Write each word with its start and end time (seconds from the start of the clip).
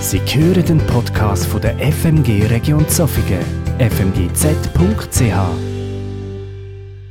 Sie 0.00 0.18
hören 0.18 0.64
den 0.64 0.78
Podcast 0.86 1.44
von 1.44 1.60
der 1.60 1.76
FMG 1.78 2.46
Region 2.46 2.88
Zofingen, 2.88 3.44
fmgz.ch. 3.78 5.20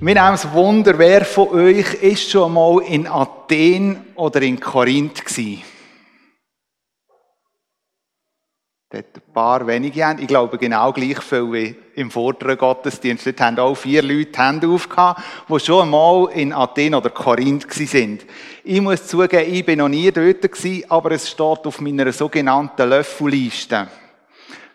Wir 0.01 0.13
nehmen 0.15 0.33
es 0.33 0.51
Wunder, 0.53 0.97
wer 0.97 1.23
von 1.23 1.49
euch 1.49 1.93
ist 2.01 2.31
schon 2.31 2.51
mal 2.51 2.79
in 2.79 3.05
Athen 3.05 3.97
oder 4.15 4.41
in 4.41 4.59
Korinth 4.59 5.23
gewesen? 5.23 5.61
Dort 8.91 9.05
ein 9.17 9.33
paar 9.35 9.67
wenige 9.67 10.03
haben. 10.03 10.17
Ich 10.19 10.25
glaube, 10.25 10.57
genau 10.57 10.91
gleich 10.91 11.21
viel 11.21 11.53
wie 11.53 11.75
im 11.93 12.09
vorderen 12.09 12.57
Gottesdienst. 12.57 13.23
Dort 13.23 13.39
haben 13.39 13.59
auch 13.59 13.75
vier 13.75 14.01
Leute 14.01 14.31
die 14.31 14.39
Hände 14.39 14.67
aufgehauen, 14.67 15.15
die 15.47 15.59
schon 15.59 15.83
einmal 15.83 16.29
in 16.33 16.51
Athen 16.51 16.95
oder 16.95 17.11
Korinth 17.11 17.71
sind. 17.71 18.25
Ich 18.63 18.81
muss 18.81 19.05
zugeben, 19.05 19.53
ich 19.53 19.63
bin 19.63 19.77
noch 19.77 19.89
nie 19.89 20.11
dort 20.11 20.41
gewesen, 20.41 20.89
aber 20.89 21.11
es 21.11 21.29
steht 21.29 21.67
auf 21.67 21.79
meiner 21.79 22.11
sogenannten 22.11 22.89
Löffelliste. 22.89 23.89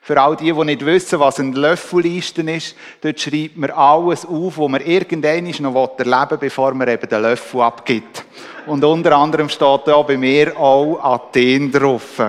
Für 0.01 0.21
all 0.21 0.37
die, 0.37 0.53
die 0.53 0.65
nicht 0.65 0.87
wissen, 0.87 1.19
was 1.19 1.41
eine 1.41 1.59
Löffelliste 1.59 2.43
ist, 2.43 2.77
dort 3.01 3.19
schreibt 3.19 3.57
man 3.57 3.71
alles 3.71 4.25
auf, 4.27 4.59
was 4.59 4.69
man 4.69 4.81
irgendwann 4.83 5.51
noch 5.61 5.99
erleben 5.99 6.31
will, 6.31 6.39
bevor 6.39 6.73
man 6.73 6.87
eben 6.87 7.09
den 7.09 7.23
Löffel 7.23 7.63
abgibt. 7.63 8.25
Und 8.67 8.85
unter 8.85 9.17
anderem 9.17 9.49
steht 9.49 9.81
da 9.87 10.01
bei 10.03 10.17
mir 10.17 10.57
auch 10.57 11.01
Athen 11.03 11.73
drauf. 11.73 12.23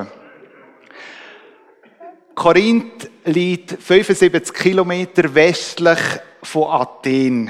Korinth 2.36 3.10
liegt 3.24 3.82
75 3.82 4.54
Kilometer 4.54 5.34
westlich 5.34 6.00
von 6.44 6.70
Athen. 6.70 7.50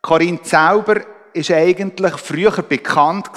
Korinth 0.00 0.46
selber 0.46 1.00
ist 1.32 1.50
eigentlich 1.50 2.14
früher 2.14 2.62
bekannt 2.62 3.30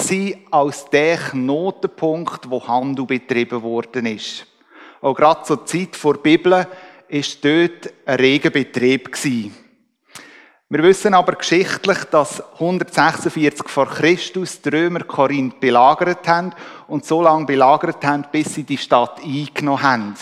als 0.52 0.86
der 0.92 1.18
Knotenpunkt, 1.18 2.50
wo 2.50 2.66
Handel 2.66 3.06
betrieben 3.06 3.64
worden 3.64 4.06
ist. 4.06 4.46
Auch 5.02 5.16
gerade 5.16 5.44
zur 5.44 5.66
Zeit 5.66 5.96
vor 5.96 6.14
der 6.14 6.22
Bibel 6.22 6.68
ist 7.08 7.44
dort 7.44 7.92
ein 8.06 8.16
reger 8.16 8.52
Betrieb. 8.52 9.18
Wir 10.70 10.84
wissen 10.84 11.16
aber 11.16 11.34
geschichtlich, 11.34 11.98
dass 12.06 12.42
146 12.54 13.68
vor 13.68 13.88
Christus 13.88 14.62
die 14.62 14.70
Römer 14.70 15.02
Korinth 15.02 15.60
belagert 15.60 16.28
haben 16.28 16.54
und 16.88 17.04
so 17.04 17.22
lange 17.24 17.46
belagert 17.46 18.06
haben, 18.06 18.26
bis 18.32 18.54
sie 18.54 18.64
die 18.64 18.78
Stadt 18.78 19.20
eingenommen 19.24 19.82
haben. 19.82 20.16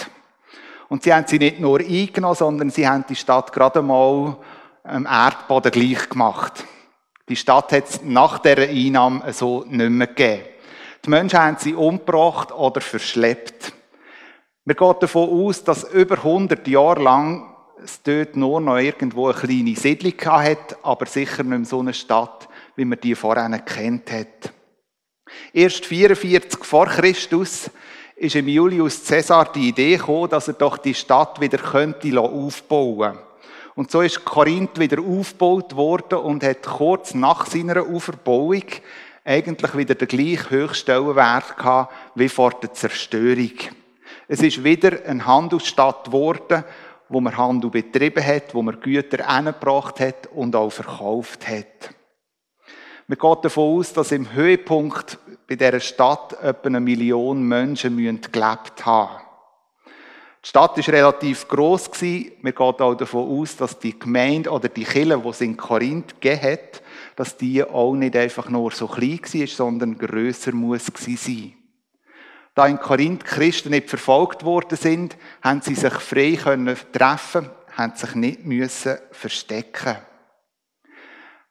Und 0.93 1.01
sie 1.01 1.11
haben 1.11 1.25
sie 1.25 1.39
nicht 1.39 1.59
nur 1.59 1.79
eingenommen, 1.79 2.35
sondern 2.35 2.69
sie 2.69 2.87
haben 2.87 3.03
die 3.09 3.15
Stadt 3.15 3.51
gerade 3.51 3.81
mal 3.81 4.37
am 4.83 5.07
Erdboden 5.07 5.71
gleich 5.71 6.07
gemacht. 6.07 6.65
Die 7.27 7.35
Stadt 7.35 7.71
hat 7.71 7.89
es 7.89 8.03
nach 8.03 8.37
dieser 8.37 8.69
Einnahme 8.69 9.33
so 9.33 9.65
nicht 9.67 9.89
mehr 9.89 10.05
gegeben. 10.05 10.43
Die 11.03 11.09
Menschen 11.09 11.39
haben 11.39 11.57
sie 11.57 11.73
umgebracht 11.73 12.51
oder 12.51 12.79
verschleppt. 12.79 13.73
Wir 14.65 14.75
gehen 14.75 14.95
davon 14.99 15.29
aus, 15.47 15.63
dass 15.63 15.83
über 15.91 16.17
100 16.17 16.67
Jahre 16.67 17.01
lang 17.01 17.55
es 17.83 18.03
dort 18.03 18.35
nur 18.35 18.61
noch 18.61 18.77
irgendwo 18.77 19.29
eine 19.29 19.39
kleine 19.39 19.75
Siedlung 19.75 20.13
hat, 20.23 20.77
aber 20.83 21.07
sicher 21.07 21.41
nicht 21.41 21.57
mehr 21.57 21.65
so 21.65 21.79
eine 21.79 21.95
Stadt, 21.95 22.47
wie 22.75 22.85
man 22.85 22.99
die 22.99 23.15
vorher 23.15 23.49
kennt 23.61 24.11
hat. 24.11 24.53
Erst 25.53 25.87
44 25.87 26.63
vor 26.63 26.85
Christus 26.85 27.71
ist 28.23 28.35
im 28.37 28.47
Julius 28.47 29.03
Caesar 29.05 29.51
die 29.51 29.67
Idee 29.67 29.97
gekommen, 29.97 30.29
dass 30.29 30.47
er 30.47 30.53
doch 30.53 30.77
die 30.77 30.93
Stadt 30.93 31.41
wieder 31.41 31.57
könnte 31.57 32.17
aufbauen 32.17 33.19
Und 33.75 33.91
so 33.91 33.99
ist 33.99 34.23
Korinth 34.23 34.79
wieder 34.79 35.01
aufgebaut 35.01 35.75
worden 35.75 36.19
und 36.19 36.41
hat 36.41 36.63
kurz 36.63 37.13
nach 37.13 37.45
seiner 37.45 37.81
Auferbauung 37.81 38.63
eigentlich 39.25 39.75
wieder 39.75 39.95
den 39.95 40.07
gleichen 40.07 40.49
Höchststellenwert 40.49 41.57
gehabt 41.57 41.93
wie 42.15 42.29
vor 42.29 42.51
der 42.51 42.73
Zerstörung. 42.73 43.51
Es 44.29 44.41
ist 44.41 44.63
wieder 44.63 45.05
eine 45.05 45.25
Handelsstadt 45.25 46.05
geworden, 46.05 46.63
wo 47.09 47.19
man 47.19 47.35
Handel 47.35 47.71
betrieben 47.71 48.25
hat, 48.25 48.55
wo 48.55 48.61
man 48.61 48.79
Güter 48.79 49.27
angebracht 49.27 49.99
hat 49.99 50.27
und 50.27 50.55
auch 50.55 50.69
verkauft 50.69 51.45
hat. 51.45 51.93
Man 53.07 53.17
geht 53.17 53.45
davon 53.45 53.79
aus, 53.79 53.91
dass 53.91 54.13
im 54.13 54.31
Höhepunkt 54.31 55.17
bei 55.57 55.65
dieser 55.65 55.79
Stadt 55.79 56.33
etwa 56.41 56.67
eine 56.67 56.79
Million 56.79 57.43
Menschen 57.43 57.97
gelebt 57.97 58.85
haben. 58.85 59.21
Die 60.43 60.49
Stadt 60.49 60.77
war 60.77 60.93
relativ 60.93 61.47
gross. 61.47 61.89
Man 62.01 62.33
geht 62.41 62.59
auch 62.59 62.95
davon 62.95 63.39
aus, 63.39 63.55
dass 63.55 63.79
die 63.79 63.97
Gemeinde 63.97 64.49
oder 64.49 64.67
die 64.67 64.83
Kirche, 64.83 65.17
die 65.17 65.29
es 65.29 65.41
in 65.41 65.55
Korinth 65.55 66.19
gegeben 66.19 66.41
hat, 66.41 66.81
dass 67.15 67.37
die 67.37 67.63
auch 67.63 67.93
nicht 67.93 68.15
einfach 68.17 68.49
nur 68.49 68.71
so 68.71 68.87
klein 68.87 69.21
war, 69.21 69.47
sondern 69.47 69.97
grösser 69.97 70.51
muss 70.51 70.87
sein. 70.87 71.53
Da 72.55 72.67
in 72.67 72.77
Korinth 72.77 73.23
Christen 73.23 73.69
nicht 73.69 73.89
verfolgt 73.89 74.43
worden 74.43 74.77
sind, 74.77 75.17
haben 75.41 75.61
sie 75.61 75.75
sich 75.75 75.93
frei 75.93 76.37
treffen, 76.91 77.49
haben 77.75 77.95
sich 77.95 78.13
nicht 78.15 78.45
müssen 78.45 78.97
verstecken. 79.11 79.97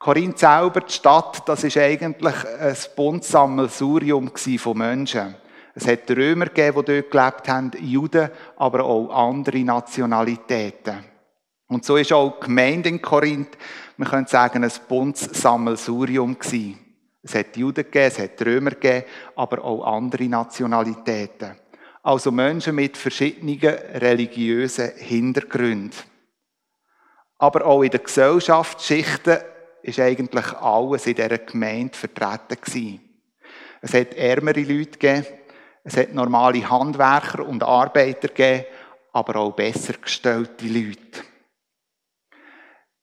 Korinth 0.03 0.41
selber, 0.41 0.81
die 0.81 0.93
Stadt, 0.93 1.49
das 1.49 1.63
ist 1.63 1.77
eigentlich 1.77 2.35
ein 2.59 2.77
Bundsammelsurium 2.97 4.33
von 4.59 4.77
Menschen. 4.77 5.37
Es 5.77 5.87
hat 5.87 6.11
Römer 6.11 6.47
gegeben, 6.47 6.85
die 6.85 7.03
dort 7.03 7.11
gelebt 7.13 7.49
haben, 7.49 7.71
Juden, 7.79 8.29
aber 8.57 8.83
auch 8.83 9.11
andere 9.11 9.61
Nationalitäten. 9.61 11.05
Und 11.69 11.85
so 11.85 11.97
ist 11.97 12.13
auch 12.13 12.41
die 12.41 12.47
Gemeinde 12.47 12.89
in 12.89 13.01
Korinth, 13.01 13.57
man 13.97 14.09
könnte 14.09 14.33
sagen, 14.33 14.65
ein 14.65 14.73
Bundsammelsurium 14.89 16.37
gewesen. 16.37 16.81
Es 17.23 17.37
hat 17.37 17.57
Juden 17.57 17.85
gegeben, 17.85 18.07
es 18.09 18.19
hat 18.19 18.45
Römer 18.45 18.71
gegeben, 18.71 19.07
aber 19.37 19.63
auch 19.63 19.85
andere 19.85 20.25
Nationalitäten. 20.25 21.53
Also 22.03 22.33
Menschen 22.33 22.75
mit 22.75 22.97
verschiedenen 22.97 23.61
religiösen 23.61 24.91
Hintergründen. 24.97 25.97
Aber 27.39 27.65
auch 27.65 27.85
in 27.85 27.91
der 27.91 28.01
Gesellschaftsschichten 28.01 29.39
ist 29.83 30.01
eigentlich 30.01 30.53
alles 30.55 31.07
in 31.07 31.15
dieser 31.15 31.39
Gemeinde 31.39 31.97
vertreten. 31.97 33.01
Es 33.81 33.95
hat 33.95 34.15
ärmere 34.15 34.61
Leute 34.61 34.99
gegeben, 34.99 35.27
es 35.85 35.97
hat 35.97 36.15
normale 36.15 36.69
Handwerker 36.69 37.47
und 37.47 37.63
Arbeiter 37.63 38.29
gegeben, 38.29 38.65
aber 39.13 39.37
auch 39.37 39.53
besser 39.53 39.95
gestellte 39.95 40.67
Leute. 40.67 41.25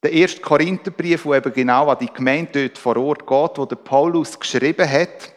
Der 0.02 0.14
erste 0.14 0.40
Korintherbrief, 0.40 1.24
der 1.24 1.34
eben 1.34 1.54
genau 1.54 1.90
an 1.90 1.98
die 2.00 2.12
Gemeinde 2.12 2.70
dort 2.70 2.78
vor 2.78 2.96
Ort 2.96 3.28
geht, 3.28 3.58
wo 3.58 3.66
der 3.66 3.76
Paulus 3.76 4.40
geschrieben 4.40 4.90
hat, 4.90 5.34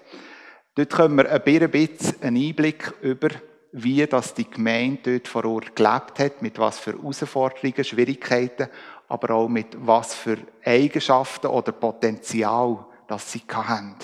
dort 0.77 0.91
können 0.91 1.17
wir 1.17 1.31
ein 1.31 1.43
bisschen 1.43 2.23
einen 2.23 2.37
Einblick 2.37 2.95
über, 3.01 3.31
wie 3.73 4.07
das 4.07 4.35
die 4.35 4.49
Gemeinde 4.49 5.19
dort 5.19 5.27
vor 5.27 5.45
Ort 5.47 5.75
gelebt 5.75 6.21
hat, 6.21 6.43
mit 6.43 6.61
was 6.61 6.79
für 6.79 6.93
Herausforderungen, 6.93 7.83
Schwierigkeiten 7.83 8.69
aber 9.13 9.35
auch 9.35 9.49
mit 9.49 9.77
was 9.79 10.15
für 10.15 10.39
Eigenschaften 10.65 11.49
oder 11.49 11.73
Potenzial, 11.73 12.87
das 13.09 13.31
sie 13.31 13.43
hatten. 13.53 13.95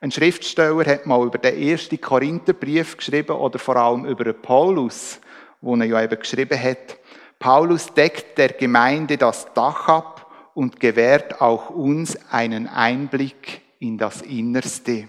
Ein 0.00 0.10
Schriftsteller 0.10 0.86
hat 0.86 1.04
mal 1.04 1.26
über 1.26 1.36
den 1.36 1.62
ersten 1.62 2.00
Korintherbrief 2.00 2.96
geschrieben 2.96 3.36
oder 3.36 3.58
vor 3.58 3.76
allem 3.76 4.06
über 4.06 4.32
Paulus, 4.32 5.20
wo 5.60 5.76
er 5.76 5.84
ja 5.84 6.02
eben 6.02 6.18
geschrieben 6.18 6.58
hat. 6.58 6.98
Paulus 7.38 7.92
deckt 7.92 8.38
der 8.38 8.54
Gemeinde 8.54 9.18
das 9.18 9.52
Dach 9.52 9.88
ab 9.88 10.32
und 10.54 10.80
gewährt 10.80 11.42
auch 11.42 11.68
uns 11.68 12.16
einen 12.32 12.68
Einblick 12.68 13.60
in 13.80 13.98
das 13.98 14.22
Innerste. 14.22 15.08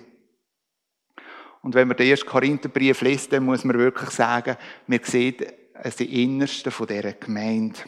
Und 1.62 1.76
wenn 1.76 1.88
man 1.88 1.96
den 1.96 2.10
ersten 2.10 2.28
Korintherbrief 2.28 3.00
liest, 3.00 3.32
dann 3.32 3.46
muss 3.46 3.64
man 3.64 3.78
wirklich 3.78 4.10
sagen, 4.10 4.58
man 4.88 5.00
sieht 5.02 5.48
das 5.82 6.02
Innerste 6.02 6.72
dieser 6.72 7.14
Gemeinde. 7.14 7.80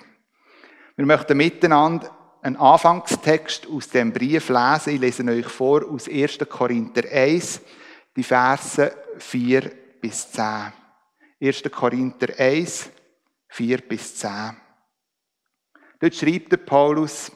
Wir 0.95 1.07
möchten 1.07 1.37
miteinander 1.37 2.15
einen 2.43 2.55
Anfangstext 2.55 3.67
aus 3.67 3.89
dem 3.89 4.13
Brief 4.13 4.49
lesen. 4.49 4.93
Ich 4.93 4.99
lese 4.99 5.25
euch 5.25 5.47
vor 5.47 5.89
aus 5.89 6.07
1. 6.07 6.37
Korinther 6.47 7.09
1, 7.11 7.61
die 8.15 8.21
Verse 8.21 8.95
4 9.17 9.71
bis 9.99 10.31
10. 10.31 10.71
1. 11.41 11.63
Korinther 11.71 12.27
1, 12.37 12.91
4 13.47 13.77
bis 13.79 14.17
10. 14.17 14.55
Dort 15.99 16.13
schreibt 16.13 16.51
der 16.51 16.57
Paulus, 16.57 17.31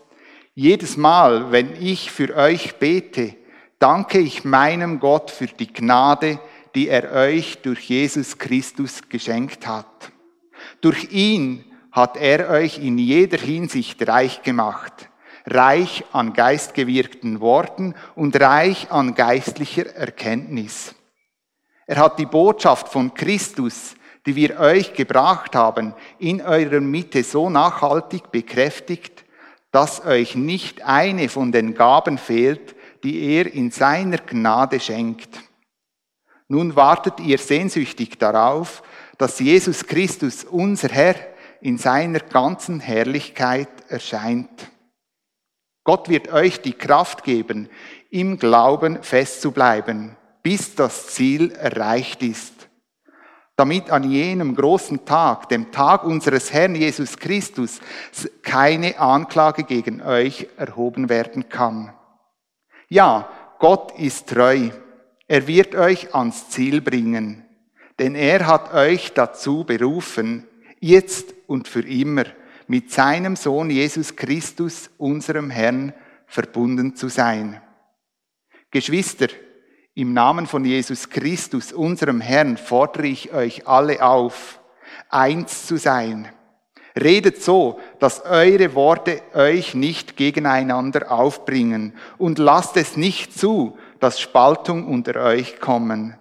jedes 0.53 0.95
Mal, 0.95 1.51
wenn 1.51 1.81
ich 1.81 2.11
für 2.11 2.35
euch 2.35 2.75
bete, 2.75 3.37
danke 3.79 4.19
ich 4.19 4.43
meinem 4.43 4.99
Gott 4.99 5.31
für 5.31 5.47
die 5.47 5.73
Gnade, 5.73 6.39
die 6.75 6.89
er 6.89 7.11
euch 7.11 7.57
durch 7.63 7.89
Jesus 7.89 8.37
Christus 8.37 9.01
geschenkt 9.09 9.65
hat. 9.65 10.11
Durch 10.81 11.11
ihn 11.11 11.63
hat 11.91 12.17
er 12.17 12.49
euch 12.49 12.79
in 12.79 12.97
jeder 12.97 13.37
Hinsicht 13.37 14.07
reich 14.07 14.43
gemacht, 14.43 15.09
reich 15.45 16.03
an 16.11 16.33
geistgewirkten 16.33 17.39
Worten 17.39 17.95
und 18.15 18.39
reich 18.39 18.91
an 18.91 19.15
geistlicher 19.15 19.95
Erkenntnis. 19.95 20.93
Er 21.85 21.97
hat 21.97 22.19
die 22.19 22.25
Botschaft 22.25 22.89
von 22.89 23.13
Christus, 23.13 23.95
die 24.25 24.35
wir 24.35 24.59
euch 24.59 24.93
gebracht 24.93 25.55
haben, 25.55 25.93
in 26.19 26.41
eurer 26.41 26.81
Mitte 26.81 27.23
so 27.23 27.49
nachhaltig 27.49 28.29
bekräftigt, 28.29 29.23
dass 29.71 30.05
euch 30.05 30.35
nicht 30.35 30.81
eine 30.83 31.29
von 31.29 31.51
den 31.51 31.73
Gaben 31.73 32.17
fehlt, 32.17 32.75
die 33.03 33.21
er 33.21 33.53
in 33.53 33.71
seiner 33.71 34.17
Gnade 34.17 34.79
schenkt. 34.79 35.39
Nun 36.49 36.75
wartet 36.75 37.19
ihr 37.19 37.37
sehnsüchtig 37.37 38.17
darauf, 38.17 38.83
dass 39.17 39.39
Jesus 39.39 39.85
Christus, 39.85 40.43
unser 40.43 40.89
Herr, 40.89 41.15
in 41.61 41.77
seiner 41.77 42.19
ganzen 42.19 42.79
Herrlichkeit 42.79 43.69
erscheint. 43.89 44.71
Gott 45.83 46.09
wird 46.09 46.31
euch 46.31 46.61
die 46.61 46.73
Kraft 46.73 47.23
geben, 47.23 47.69
im 48.09 48.39
Glauben 48.39 49.03
festzubleiben, 49.03 50.15
bis 50.43 50.75
das 50.75 51.07
Ziel 51.07 51.51
erreicht 51.51 52.23
ist 52.23 52.57
damit 53.57 53.89
an 53.89 54.09
jenem 54.09 54.55
großen 54.55 55.03
Tag, 55.03 55.49
dem 55.49 55.71
Tag 55.71 56.03
unseres 56.03 56.53
Herrn 56.53 56.75
Jesus 56.75 57.17
Christus, 57.17 57.81
keine 58.43 58.99
Anklage 58.99 59.63
gegen 59.63 60.01
euch 60.01 60.47
erhoben 60.57 61.09
werden 61.09 61.49
kann. 61.49 61.91
Ja, 62.87 63.27
Gott 63.57 63.97
ist 63.97 64.29
treu. 64.29 64.69
Er 65.27 65.47
wird 65.47 65.73
euch 65.73 66.13
ans 66.13 66.49
Ziel 66.51 66.81
bringen, 66.81 67.43
denn 67.97 68.13
er 68.13 68.45
hat 68.45 68.75
euch 68.75 69.13
dazu 69.13 69.63
berufen, 69.63 70.47
jetzt 70.79 71.33
und 71.47 71.67
für 71.67 71.87
immer 71.87 72.25
mit 72.67 72.91
seinem 72.91 73.35
Sohn 73.35 73.69
Jesus 73.69 74.15
Christus, 74.15 74.89
unserem 74.97 75.49
Herrn, 75.49 75.93
verbunden 76.25 76.95
zu 76.95 77.07
sein. 77.07 77.61
Geschwister, 78.71 79.27
im 79.93 80.13
Namen 80.13 80.45
von 80.45 80.63
Jesus 80.63 81.09
Christus, 81.09 81.73
unserem 81.73 82.21
Herrn, 82.21 82.57
fordere 82.57 83.07
ich 83.07 83.33
euch 83.33 83.67
alle 83.67 84.03
auf, 84.03 84.59
eins 85.09 85.65
zu 85.65 85.77
sein. 85.77 86.27
Redet 87.01 87.41
so, 87.41 87.79
dass 87.99 88.25
eure 88.25 88.75
Worte 88.75 89.21
euch 89.33 89.73
nicht 89.73 90.17
gegeneinander 90.17 91.11
aufbringen 91.11 91.93
und 92.17 92.37
lasst 92.37 92.75
es 92.77 92.97
nicht 92.97 93.37
zu, 93.37 93.77
dass 93.99 94.19
Spaltung 94.19 94.87
unter 94.87 95.15
euch 95.23 95.59
kommen. 95.59 96.17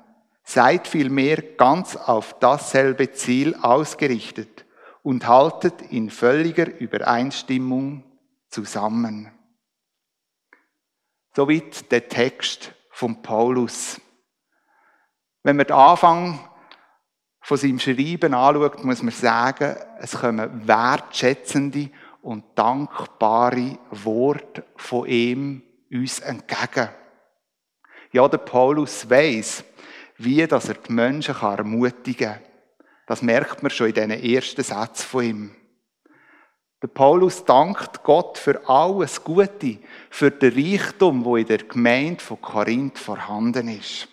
Seid 0.49 0.87
vielmehr 0.87 1.43
ganz 1.43 1.97
auf 1.97 2.39
dasselbe 2.39 3.11
Ziel 3.11 3.57
ausgerichtet 3.57 4.65
und 5.03 5.27
haltet 5.27 5.83
in 5.91 6.09
völliger 6.09 6.73
Übereinstimmung 6.79 8.05
zusammen. 8.49 9.33
Soweit 11.35 11.91
der 11.91 12.09
Text 12.09 12.73
von 12.91 13.21
Paulus. 13.23 14.01
Wenn 15.43 15.57
man 15.57 15.67
den 15.67 15.77
Anfang 15.77 16.39
von 17.41 17.57
seinem 17.57 17.81
Schreiben 17.81 18.33
anschaut, 18.33 18.85
muss 18.85 19.03
man 19.03 19.13
sagen, 19.13 19.77
es 19.99 20.13
kommen 20.13 20.67
wertschätzende 20.67 21.91
und 22.23 22.45
dankbare 22.55 23.79
Worte 23.91 24.65
von 24.77 25.09
ihm 25.09 25.63
uns 25.91 26.21
entgegen. 26.21 26.89
Ja, 28.13 28.29
der 28.29 28.39
Paulus 28.39 29.11
weiß, 29.11 29.65
wie 30.19 30.47
dass 30.47 30.69
er 30.69 30.75
die 30.75 30.93
Menschen 30.93 31.35
ermutigen 31.35 32.29
kann. 32.33 32.43
Das 33.07 33.23
merkt 33.23 33.63
man 33.63 33.71
schon 33.71 33.89
in 33.89 33.95
diesen 33.95 34.11
ersten 34.11 34.63
Sätzen 34.63 35.07
von 35.07 35.25
ihm. 35.25 35.51
Der 36.83 36.89
Paulus 36.89 37.45
dankt 37.45 38.03
Gott 38.03 38.37
für 38.37 38.69
alles 38.69 39.25
Gute, 39.25 39.79
für 40.11 40.31
den 40.31 40.53
Reichtum, 40.53 41.25
wo 41.25 41.37
in 41.37 41.47
der 41.47 41.59
Gemeinde 41.59 42.23
von 42.23 42.41
Korinth 42.41 42.99
vorhanden 42.99 43.69
ist. 43.69 44.09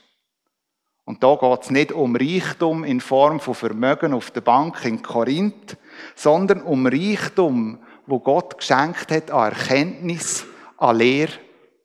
Und 1.06 1.22
da 1.22 1.36
geht 1.36 1.64
es 1.64 1.70
nicht 1.70 1.92
um 1.92 2.16
Reichtum 2.16 2.86
in 2.86 3.02
Form 3.02 3.42
von 3.42 3.56
Vermögen 3.56 4.14
auf 4.14 4.32
der 4.32 4.42
Bank 4.42 4.86
in 4.86 5.02
Korinth, 5.02 5.76
sondern 6.16 6.62
um 6.62 6.88
Reichtum, 6.88 7.80
wo 8.06 8.20
Gott 8.20 8.58
geschenkt 8.58 9.12
hat 9.12 9.30
an 9.30 9.52
Erkenntnis, 9.52 10.46
an 10.78 10.98
Lehre 10.98 11.34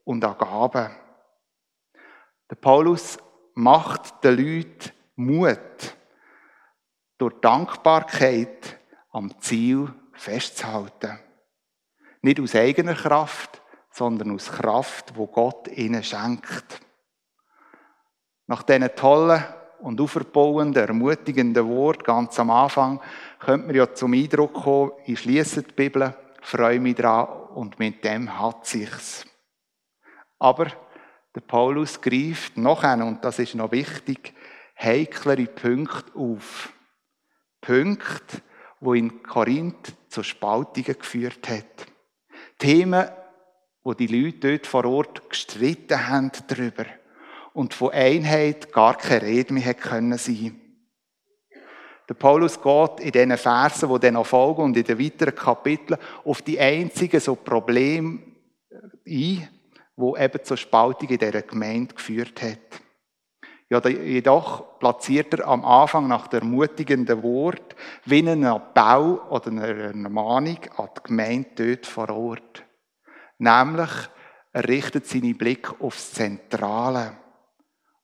und 0.04 0.24
an 0.24 0.38
Gaben. 0.38 0.90
Der 2.48 2.56
Paulus 2.56 3.18
macht 3.58 4.22
den 4.22 4.36
Leuten 4.36 4.92
Mut 5.16 5.96
durch 7.18 7.34
Dankbarkeit 7.40 8.78
am 9.10 9.36
Ziel 9.40 9.92
festzuhalten. 10.12 11.18
Nicht 12.22 12.38
aus 12.38 12.54
eigener 12.54 12.94
Kraft, 12.94 13.60
sondern 13.90 14.32
aus 14.32 14.52
Kraft, 14.52 15.16
wo 15.16 15.26
Gott 15.26 15.66
ihnen 15.68 16.04
schenkt. 16.04 16.80
Nach 18.46 18.62
diesen 18.62 18.94
tollen 18.94 19.42
und 19.80 20.00
auferbauenden, 20.00 20.86
ermutigenden 20.86 21.68
Worten 21.68 22.04
ganz 22.04 22.38
am 22.38 22.50
Anfang 22.50 23.00
könnte 23.40 23.66
man 23.66 23.74
ja 23.74 23.92
zum 23.92 24.12
Eindruck 24.12 24.54
kommen, 24.54 24.92
ich 25.04 25.18
schließe 25.18 25.64
die 25.64 25.72
Bibel, 25.72 26.14
freue 26.42 26.78
mich 26.78 26.94
dran 26.94 27.26
und 27.56 27.80
mit 27.80 28.04
dem 28.04 28.38
hat 28.38 28.66
sich's. 28.66 29.24
Aber 30.38 30.68
der 31.38 31.44
Paulus 31.46 32.00
greift 32.00 32.56
noch 32.56 32.82
einen, 32.82 33.02
und 33.02 33.24
das 33.24 33.38
ist 33.38 33.54
noch 33.54 33.70
wichtig, 33.70 34.34
heiklere 34.76 35.46
Punkte 35.46 36.12
auf. 36.16 36.72
Punkte, 37.60 38.42
wo 38.80 38.92
in 38.92 39.22
Korinth 39.22 39.94
zu 40.08 40.24
Spaltungen 40.24 40.98
geführt 40.98 41.48
hat. 41.48 41.86
Themen, 42.58 43.08
wo 43.84 43.94
die 43.94 44.08
Leute 44.08 44.50
dort 44.50 44.66
vor 44.66 44.84
Ort 44.86 45.30
gestritten 45.30 46.08
haben 46.08 46.32
darüber 46.48 46.86
und 47.52 47.72
von 47.72 47.92
Einheit 47.92 48.72
gar 48.72 48.96
keine 48.96 49.22
Rede 49.22 49.54
mehr 49.54 49.74
können 49.74 50.18
sein. 50.18 50.60
Der 52.08 52.14
Paulus 52.14 52.60
geht 52.60 52.98
in 52.98 53.12
diesen 53.12 53.38
Versen, 53.38 53.92
die 53.92 54.00
dann 54.00 54.14
noch 54.14 54.26
folgen 54.26 54.62
und 54.62 54.76
in 54.76 54.82
den 54.82 54.98
weiteren 54.98 55.36
Kapiteln 55.36 56.00
auf 56.24 56.42
die 56.42 56.58
einzigen 56.58 57.20
so 57.20 57.36
Probleme 57.36 58.22
ein, 59.06 59.48
wo 59.98 60.16
eben 60.16 60.44
zur 60.44 60.56
Spaltung 60.56 61.08
in 61.08 61.18
dieser 61.18 61.42
Gemeinde 61.42 61.94
geführt 61.94 62.40
hat. 62.40 62.80
Ja, 63.68 63.86
jedoch 63.86 64.78
platziert 64.78 65.34
er 65.34 65.48
am 65.48 65.64
Anfang 65.64 66.06
nach 66.06 66.28
der 66.28 66.40
ermutigenden 66.40 67.22
Wort 67.22 67.74
wie 68.04 68.26
einen 68.26 68.42
Bau 68.74 69.28
oder 69.28 69.48
eine 69.48 69.66
Ermahnung 69.66 70.58
an 70.76 70.88
die 70.96 71.02
Gemeinde 71.02 71.50
dort 71.54 71.86
vor 71.86 72.08
Ort. 72.10 72.64
Nämlich, 73.38 73.90
er 74.52 74.68
richtet 74.68 75.06
seinen 75.06 75.36
Blick 75.36 75.80
aufs 75.80 76.12
Zentrale. 76.12 77.18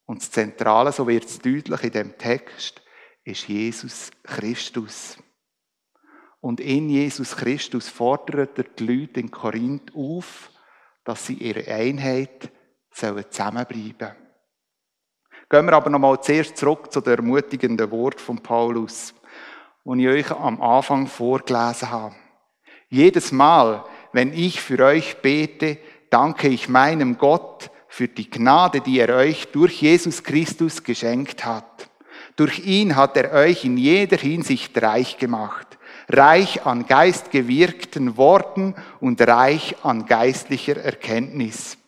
Und 0.05 0.21
das 0.21 0.31
Zentrale, 0.33 0.93
so 0.93 1.07
wird 1.07 1.25
es 1.25 1.39
deutlich 1.39 1.85
in 1.85 1.93
dem 1.93 2.19
Text, 2.19 2.83
ist 3.23 3.49
Jesus 3.49 4.11
Christus. 4.25 5.17
Und 6.41 6.61
in 6.61 6.91
Jesus 6.91 7.37
Christus 7.37 7.89
fordert 7.89 8.59
er 8.59 8.65
die 8.65 8.85
Leute 8.85 9.21
in 9.21 9.31
Korinth 9.31 9.95
auf, 9.95 10.51
dass 11.05 11.27
sie 11.27 11.35
ihre 11.35 11.67
Einheit 11.73 12.51
zusammenbleiben 12.91 13.95
sollen. 13.99 14.17
Gehen 15.51 15.67
wir 15.67 15.75
aber 15.75 15.91
nochmal 15.91 16.21
zuerst 16.23 16.57
zurück 16.57 16.91
zu 16.91 17.01
den 17.01 17.17
ermutigenden 17.17 17.91
Wort 17.91 18.21
von 18.21 18.39
Paulus, 18.43 19.15
die 19.85 20.07
ich 20.07 20.09
euch 20.09 20.39
am 20.39 20.61
Anfang 20.61 21.07
vorgelesen 21.07 21.91
habe. 21.91 22.15
Jedes 22.89 23.31
Mal, 23.33 23.85
wenn 24.13 24.33
ich 24.33 24.61
für 24.61 24.83
euch 24.85 25.17
bete, 25.21 25.79
danke 26.11 26.49
ich 26.49 26.69
meinem 26.69 27.19
Gott 27.19 27.71
für 27.89 28.09
die 28.09 28.31
Gnade, 28.31 28.81
die 28.81 28.99
er 28.99 29.15
euch 29.15 29.49
durch 29.53 29.83
Jesus 29.83 30.23
Christus 30.23 30.83
geschenkt 30.83 31.45
hat. 31.45 31.91
Durch 32.37 32.61
ihn 32.61 32.97
hat 32.97 33.17
er 33.17 33.33
euch 33.33 33.65
in 33.65 33.77
jeder 33.77 34.17
Hinsicht 34.17 34.81
reich 34.83 35.19
gemacht, 35.19 35.79
reich 36.09 36.67
an 36.67 36.87
geistgewirkten 36.87 38.17
Worten 38.17 38.75
und 39.01 39.21
reich 39.21 39.77
an 39.83 40.07
geistlicher 40.07 40.77
Erkenntnis. 40.77 41.79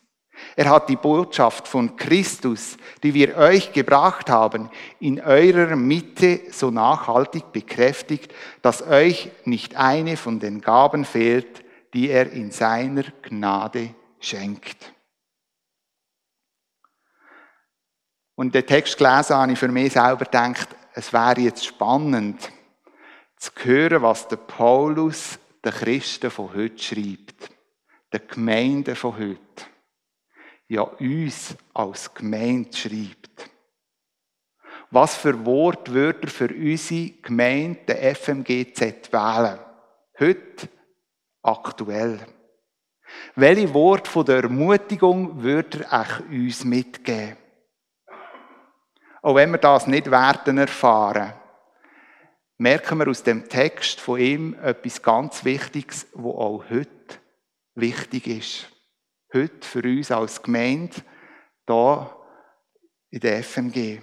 Er 0.54 0.70
hat 0.70 0.88
die 0.88 0.96
Botschaft 0.96 1.66
von 1.66 1.96
Christus, 1.96 2.76
die 3.02 3.14
wir 3.14 3.36
euch 3.36 3.72
gebracht 3.72 4.30
haben, 4.30 4.70
in 5.00 5.20
eurer 5.20 5.76
Mitte 5.76 6.40
so 6.50 6.70
nachhaltig 6.70 7.52
bekräftigt, 7.52 8.32
dass 8.62 8.86
euch 8.86 9.30
nicht 9.44 9.76
eine 9.76 10.16
von 10.16 10.38
den 10.38 10.60
Gaben 10.60 11.04
fehlt, 11.04 11.64
die 11.94 12.10
er 12.10 12.30
in 12.32 12.50
seiner 12.50 13.04
Gnade 13.22 13.94
schenkt. 14.20 14.92
Und 18.34 18.54
den 18.54 18.66
Text 18.66 18.98
gelesen 18.98 19.36
habe 19.36 19.52
ich 19.52 19.58
für 19.58 19.68
mich 19.68 19.94
selber 19.94 20.26
gedacht, 20.26 20.68
es 20.92 21.12
wäre 21.12 21.40
jetzt 21.40 21.64
spannend 21.64 22.50
zu 23.36 23.50
hören, 23.62 24.02
was 24.02 24.28
der 24.28 24.36
Paulus 24.36 25.38
den 25.64 25.72
Christen 25.72 26.30
von 26.30 26.54
heute 26.54 26.82
schreibt, 26.82 27.50
den 28.12 28.28
Gemeinden 28.28 28.96
von 28.96 29.18
heute 29.18 29.64
ja 30.68 30.82
uns 30.82 31.56
als 31.74 32.12
Gemeinde 32.12 32.76
schreibt. 32.76 33.50
Was 34.90 35.16
für 35.16 35.44
Wort 35.44 35.92
würde 35.92 36.22
er 36.22 36.28
für 36.28 36.48
unsere 36.48 37.10
Gemeinde, 37.22 37.80
der 37.88 38.14
FMGZ, 38.14 39.12
wählen? 39.12 39.58
Heute 40.18 40.68
aktuell. 41.42 42.20
Welche 43.34 43.72
Wort 43.74 44.08
von 44.08 44.24
der 44.24 44.44
Ermutigung 44.44 45.42
würde 45.42 45.84
er 45.90 46.00
auch 46.00 46.20
uns 46.30 46.64
mitgeben? 46.64 47.36
Auch 49.22 49.34
wenn 49.34 49.50
wir 49.50 49.58
das 49.58 49.86
nicht 49.86 50.10
werden 50.10 50.58
erfahren, 50.58 51.34
merken 52.58 52.98
wir 52.98 53.08
aus 53.08 53.22
dem 53.22 53.48
Text 53.48 54.00
von 54.00 54.20
ihm 54.20 54.56
etwas 54.62 55.02
ganz 55.02 55.44
Wichtiges, 55.44 56.06
wo 56.14 56.32
auch 56.32 56.64
heute 56.70 56.88
wichtig 57.74 58.26
ist 58.26 58.66
heute 59.36 59.66
für 59.66 59.82
uns 59.82 60.10
als 60.10 60.42
Gemeinde 60.42 60.96
da 61.66 62.16
in 63.10 63.20
der 63.20 63.42
FMG. 63.42 64.00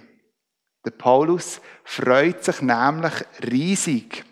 Der 0.84 0.90
Paulus 0.90 1.60
freut 1.84 2.44
sich 2.44 2.60
nämlich 2.60 3.12
riesig. 3.50 4.24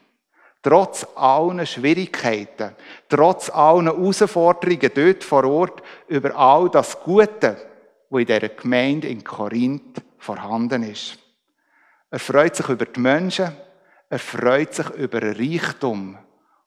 Trotz 0.62 1.04
allen 1.16 1.66
Schwierigkeiten, 1.66 2.76
trotz 3.08 3.50
allen 3.50 3.86
Herausforderungen 3.86 4.92
dort 4.94 5.24
vor 5.24 5.44
Ort, 5.44 5.82
über 6.06 6.36
all 6.36 6.70
das 6.70 7.00
Gute, 7.00 7.56
wo 8.08 8.18
in 8.18 8.26
dieser 8.26 8.48
Gemeinde 8.48 9.08
in 9.08 9.24
Korinth 9.24 10.00
vorhanden 10.18 10.84
ist. 10.84 11.18
Er 12.10 12.20
freut 12.20 12.54
sich 12.54 12.68
über 12.68 12.84
die 12.84 13.00
Menschen, 13.00 13.56
er 14.12 14.18
freut 14.18 14.74
sich 14.74 14.90
über 14.90 15.20
den 15.20 15.36
Reichtum, 15.36 16.18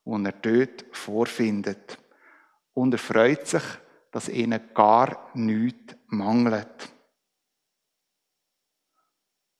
den 0.03 0.25
er 0.25 0.31
dort 0.31 0.83
vorfindet. 0.91 1.95
Und 2.73 2.91
er 2.91 2.97
freut 2.97 3.45
sich, 3.45 3.61
dass 4.11 4.29
ihnen 4.29 4.73
gar 4.73 5.29
nichts 5.35 5.95
mangelt. 6.07 6.91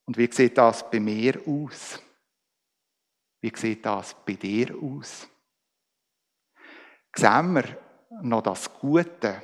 Und 0.05 0.17
wie 0.17 0.31
sieht 0.31 0.57
das 0.57 0.89
bei 0.89 0.99
mir 0.99 1.39
aus? 1.45 2.01
Wie 3.39 3.53
sieht 3.55 3.85
das 3.85 4.15
bei 4.25 4.33
dir 4.33 4.75
aus? 4.81 5.27
Sehen 7.15 7.53
wir 7.53 7.65
noch 8.23 8.41
das 8.41 8.73
Gute, 8.79 9.43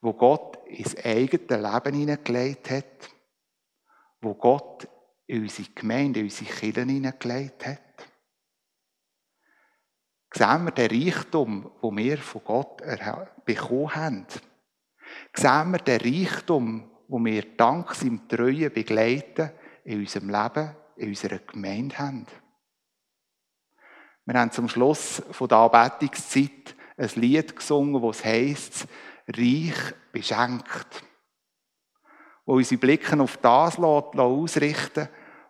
wo 0.00 0.12
Gott 0.12 0.64
ins 0.68 0.96
eigene 1.04 1.72
Leben 1.72 1.96
hineingelegt 1.96 2.70
hat, 2.70 3.10
wo 4.20 4.34
Gott 4.34 4.86
in 5.28 5.42
unsere 5.42 5.68
Gemeinde, 5.74 6.20
in 6.20 6.26
unsere 6.26 6.50
Kirche 6.50 6.80
hineingelegt 6.80 7.66
hat? 7.66 7.78
Sehen 10.34 10.64
wir 10.64 10.72
den 10.72 10.90
Reichtum, 10.90 11.70
den 11.82 11.96
wir 11.96 12.18
von 12.18 12.44
Gott 12.44 12.82
bekommen 13.44 13.94
haben? 13.94 14.26
Sehen 15.34 15.70
wir 15.70 15.78
den 15.78 16.00
Reichtum, 16.00 16.90
den 17.08 17.24
wir 17.24 17.56
dank 17.56 17.94
seinem 17.94 18.28
treuen 18.28 18.72
Begleiten 18.72 19.50
in 19.84 20.00
unserem 20.00 20.30
Leben, 20.30 20.76
in 20.96 21.08
unserer 21.08 21.38
Gemeinde 21.38 21.98
haben? 21.98 22.26
Wir 24.24 24.38
haben 24.38 24.50
zum 24.50 24.68
Schluss 24.68 25.22
der 25.40 25.56
Anbetungszeit 25.56 26.74
ein 26.98 27.10
Lied 27.14 27.56
gesungen, 27.56 28.02
das 28.02 28.24
heisst, 28.24 28.86
reich 29.26 29.94
beschenkt. 30.12 31.04
Wo 32.44 32.56
unsere 32.56 32.80
Blicke 32.80 33.18
auf 33.20 33.36
das 33.38 33.78
ausrichten, 33.78 35.08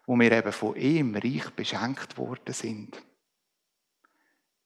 wo 0.09 0.19
wir 0.19 0.33
eben 0.33 0.53
von 0.53 0.75
ihm 0.75 1.15
reich 1.15 1.51
beschenkt 1.51 2.17
worden 2.17 2.55
sind. 2.55 2.97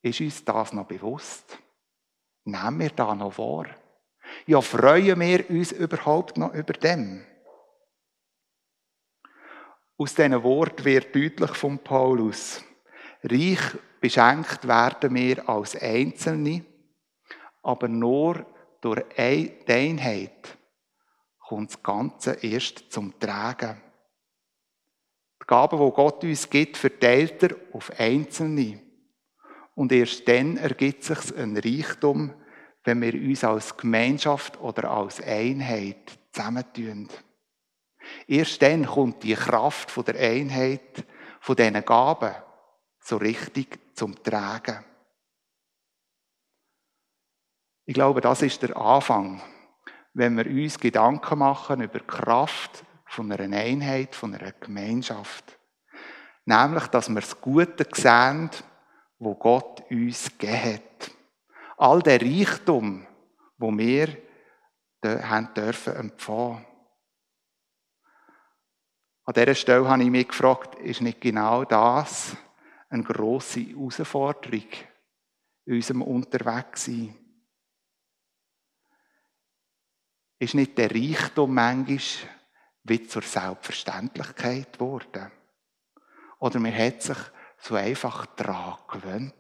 Ist 0.01 0.21
uns 0.21 0.45
das 0.45 0.73
noch 0.73 0.87
bewusst? 0.87 1.59
Nehmen 2.45 2.79
wir 2.79 2.91
da 2.91 3.13
noch 3.13 3.37
wahr? 3.39 3.67
Ja, 4.47 4.61
freuen 4.61 5.19
wir 5.19 5.51
uns 5.51 5.73
überhaupt 5.73 6.37
noch 6.37 6.55
über 6.55 6.75
dem? 6.75 7.27
Aus 9.99 10.15
diesen 10.15 10.41
Worten 10.45 10.85
wird 10.85 11.13
deutlich 11.13 11.55
von 11.57 11.81
Paulus, 11.81 12.63
reich 13.25 13.61
beschenkt 14.01 14.69
werden 14.69 15.13
wir 15.13 15.49
als 15.49 15.75
Einzelne, 15.75 16.65
aber 17.65 17.89
nur 17.89 18.47
durch 18.81 19.03
die 19.19 19.51
Einheit 19.67 20.57
kommt 21.41 21.71
das 21.71 21.83
Ganze 21.83 22.33
erst 22.35 22.93
zum 22.93 23.19
Tragen. 23.19 23.92
Die 25.43 25.47
Gaben, 25.47 25.79
die 25.79 25.93
Gott 25.93 26.23
uns 26.23 26.49
gibt, 26.49 26.77
verteilt 26.77 27.43
er 27.43 27.57
auf 27.73 27.91
Einzelne. 27.99 28.81
Und 29.75 29.91
erst 29.91 30.29
dann 30.29 30.57
ergibt 30.57 31.03
sich 31.03 31.37
ein 31.37 31.57
Reichtum, 31.57 32.33
wenn 32.85 33.03
wir 33.03 33.15
uns 33.15 33.43
als 33.43 33.77
Gemeinschaft 33.77 34.61
oder 34.61 34.91
als 34.91 35.21
Einheit 35.21 36.19
zusammentun. 36.33 37.09
Erst 38.29 38.63
dann 38.63 38.87
kommt 38.87 39.23
die 39.25 39.35
Kraft 39.35 39.95
der 40.07 40.15
Einheit, 40.17 41.05
von 41.41 41.57
diesen 41.57 41.85
Gaben, 41.85 42.35
so 43.01 43.17
richtig 43.17 43.97
zum 43.97 44.23
Tragen. 44.23 44.85
Ich 47.85 47.95
glaube, 47.95 48.21
das 48.21 48.43
ist 48.43 48.63
der 48.63 48.77
Anfang, 48.77 49.43
wenn 50.15 50.37
wir 50.37 50.47
uns 50.47 50.79
Gedanken 50.79 51.41
machen 51.41 51.81
über 51.81 51.99
die 51.99 52.07
Kraft 52.07 52.85
von 53.13 53.31
einer 53.31 53.59
Einheit, 53.59 54.15
von 54.15 54.35
einer 54.35 54.53
Gemeinschaft. 54.53 55.59
Nämlich, 56.47 56.87
dass 56.87 57.11
wir 57.11 57.21
das 57.21 57.39
Gute 57.39 57.87
sehen, 57.93 58.49
wo 59.19 59.35
Gott 59.35 59.83
uns 59.91 60.31
gegeben 60.39 60.75
hat. 60.75 61.11
All 61.77 62.01
der 62.01 62.23
Reichtum, 62.23 63.07
wo 63.59 63.71
wir 63.71 64.17
haben 65.05 65.53
dürfen 65.53 65.95
empfangen. 65.95 66.65
An 69.25 69.35
dieser 69.35 69.55
Stelle 69.57 69.87
habe 69.87 70.03
ich 70.03 70.11
mich 70.11 70.29
gefragt, 70.29 70.77
ist 70.77 71.03
nicht 71.03 71.21
genau 71.21 71.65
das 71.65 72.35
eine 72.89 73.03
grosse 73.03 73.61
Herausforderung 73.61 74.69
in 75.67 75.75
unserem 75.75 76.01
Unterwegssein? 76.01 77.15
Ist 80.39 80.55
nicht 80.55 80.79
der 80.79 80.91
Reichtum 80.91 81.55
manchmal 81.55 81.99
wie 82.85 83.07
zur 83.07 83.23
Selbstverständlichkeit 83.23 84.75
geworden? 84.75 85.31
Oder 86.39 86.59
man 86.59 86.77
hat 86.77 87.03
sich 87.03 87.19
so 87.59 87.77
einfach 87.77 88.27
daran 88.27 88.77
gewöhnt. 88.89 89.35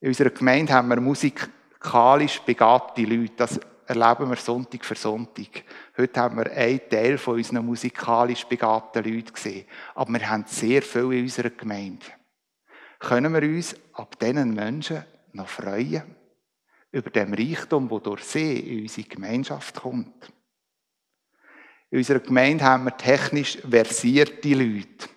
In 0.00 0.08
unserer 0.08 0.30
Gemeinde 0.30 0.72
haben 0.72 0.88
wir 0.88 1.00
musikalisch 1.00 2.40
begabte 2.40 3.02
Leute. 3.02 3.34
Das 3.36 3.60
erleben 3.86 4.30
wir 4.30 4.36
Sonntag 4.36 4.84
für 4.84 4.94
Sonntag. 4.94 5.64
Heute 5.98 6.20
haben 6.20 6.38
wir 6.38 6.50
einen 6.50 6.88
Teil 6.88 7.18
von 7.18 7.34
unseren 7.34 7.66
musikalisch 7.66 8.46
begabten 8.46 9.04
Leuten 9.04 9.32
gesehen. 9.32 9.66
Aber 9.94 10.12
wir 10.12 10.30
haben 10.30 10.44
sehr 10.46 10.80
viel 10.80 11.12
in 11.12 11.24
unserer 11.24 11.50
Gemeinde. 11.50 12.06
Können 12.98 13.34
wir 13.34 13.42
uns 13.42 13.74
ab 13.92 14.18
diesen 14.18 14.54
Menschen 14.54 15.04
noch 15.32 15.48
freuen? 15.48 16.19
Über 16.92 17.10
den 17.10 17.34
Reichtum, 17.34 17.88
der 17.88 18.00
durch 18.00 18.24
sie 18.24 18.58
in 18.58 18.82
unsere 18.82 19.08
Gemeinschaft 19.08 19.80
kommt. 19.80 20.32
In 21.90 21.98
unserer 21.98 22.20
Gemeinde 22.20 22.64
haben 22.64 22.84
wir 22.84 22.96
technisch 22.96 23.58
versierte 23.68 24.54
Leute, 24.54 25.08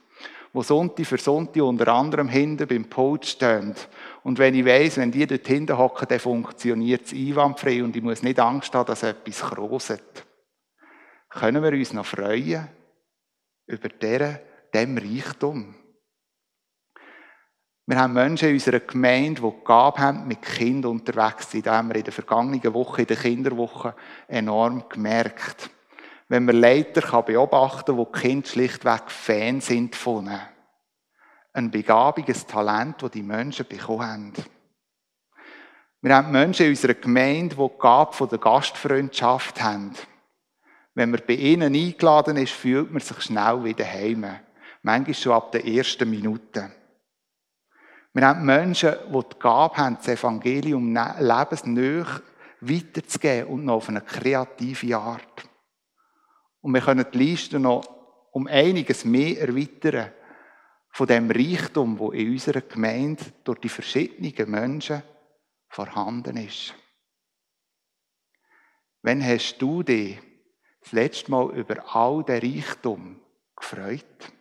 die 0.53 0.63
Sonntag 0.63 1.05
für 1.05 1.17
Sonntag 1.17 1.63
unter 1.63 1.87
anderem 1.89 2.29
hinten 2.29 2.67
beim 2.67 2.85
Pult 2.85 3.25
stehen. 3.25 3.75
Und 4.23 4.39
wenn 4.39 4.55
ich 4.55 4.65
weiss, 4.65 4.97
wenn 4.97 5.11
die 5.11 5.25
dort 5.27 5.47
hinten 5.47 5.77
hocken, 5.77 6.07
dann 6.07 6.19
funktioniert 6.19 7.05
es 7.05 7.13
einwandfrei 7.13 7.83
und 7.83 7.95
ich 7.95 8.03
muss 8.03 8.23
nicht 8.23 8.39
Angst 8.39 8.73
haben, 8.73 8.87
dass 8.87 9.03
etwas 9.03 9.41
kroset. 9.41 10.25
Können 11.29 11.63
wir 11.63 11.71
uns 11.71 11.93
noch 11.93 12.05
freuen 12.05 12.67
über 13.65 13.89
diesen 13.89 14.97
Reichtum? 14.97 15.75
Wir 17.85 17.97
haben 17.97 18.13
Menschen 18.13 18.49
in 18.49 18.55
unserer 18.55 18.79
Gemeinde, 18.79 19.41
die 19.41 19.49
die 19.49 19.63
Gabe 19.65 19.99
haben, 19.99 20.27
mit 20.27 20.41
Kindern 20.41 20.91
unterwegs 20.91 21.49
zu 21.49 21.57
sein. 21.57 21.63
Da 21.63 21.77
haben 21.77 21.89
wir 21.89 21.95
in 21.97 22.03
der 22.03 22.13
vergangenen 22.13 22.73
Woche, 22.73 23.01
in 23.01 23.07
der 23.07 23.17
Kinderwoche, 23.17 23.95
enorm 24.27 24.87
gemerkt 24.87 25.69
wenn 26.33 26.45
man 26.45 26.55
Leiter 26.55 27.21
beobachten 27.21 27.85
kann, 27.85 27.97
wo 27.97 28.05
die 28.05 28.19
Kinder 28.19 28.47
schlichtweg 28.47 29.11
Fan 29.11 29.61
sind 29.61 29.95
von 29.95 30.25
ihnen. 30.25 30.41
Ein 31.53 31.69
begabiges 31.69 32.47
Talent, 32.47 33.03
das 33.03 33.11
die 33.11 33.21
Menschen 33.21 33.67
bekommen 33.67 34.07
haben. 34.07 34.33
Wir 36.01 36.15
haben 36.15 36.31
Menschen 36.31 36.65
in 36.65 36.71
unserer 36.71 36.95
Gemeinde, 36.95 37.55
die 37.55 37.61
die 37.61 37.79
Gabe 37.79 38.13
von 38.13 38.29
der 38.29 38.39
Gastfreundschaft 38.39 39.61
haben. 39.61 39.93
Wenn 40.95 41.11
man 41.11 41.21
bei 41.27 41.35
ihnen 41.35 41.75
eingeladen 41.75 42.37
ist, 42.37 42.53
fühlt 42.53 42.91
man 42.91 42.99
sich 42.99 43.21
schnell 43.21 43.63
wieder 43.63 43.85
heim. 43.85 44.25
Manchmal 44.81 45.13
schon 45.13 45.33
ab 45.33 45.51
der 45.51 45.67
ersten 45.67 46.09
Minute. 46.09 46.71
Wir 48.13 48.27
haben 48.27 48.45
Menschen, 48.45 48.93
die 49.07 49.19
die 49.19 49.39
Gabe 49.39 49.77
haben, 49.77 49.95
das 49.95 50.07
Evangelium 50.07 50.95
lebensnah 50.95 52.21
weiterzugeben 52.61 53.47
und 53.47 53.65
noch 53.65 53.75
auf 53.75 53.89
eine 53.89 54.01
kreative 54.01 54.97
Art. 54.97 55.49
Und 56.61 56.73
wir 56.73 56.81
können 56.81 57.05
die 57.11 57.17
Liste 57.17 57.59
noch 57.59 57.83
um 58.31 58.47
einiges 58.47 59.03
mehr 59.03 59.41
erweitern 59.41 60.11
von 60.91 61.07
dem 61.07 61.29
Reichtum, 61.29 61.97
wo 61.97 62.11
in 62.11 62.31
unserer 62.31 62.61
Gemeinde 62.61 63.23
durch 63.43 63.59
die 63.59 63.69
verschiedenen 63.69 64.49
Menschen 64.49 65.01
vorhanden 65.67 66.37
ist. 66.37 66.75
Wann 69.01 69.25
hast 69.25 69.57
du 69.57 69.81
dich 69.81 70.19
das 70.81 70.91
letzte 70.91 71.31
Mal 71.31 71.51
über 71.57 71.95
all 71.95 72.23
den 72.23 72.39
Reichtum 72.39 73.19
gefreut? 73.55 74.31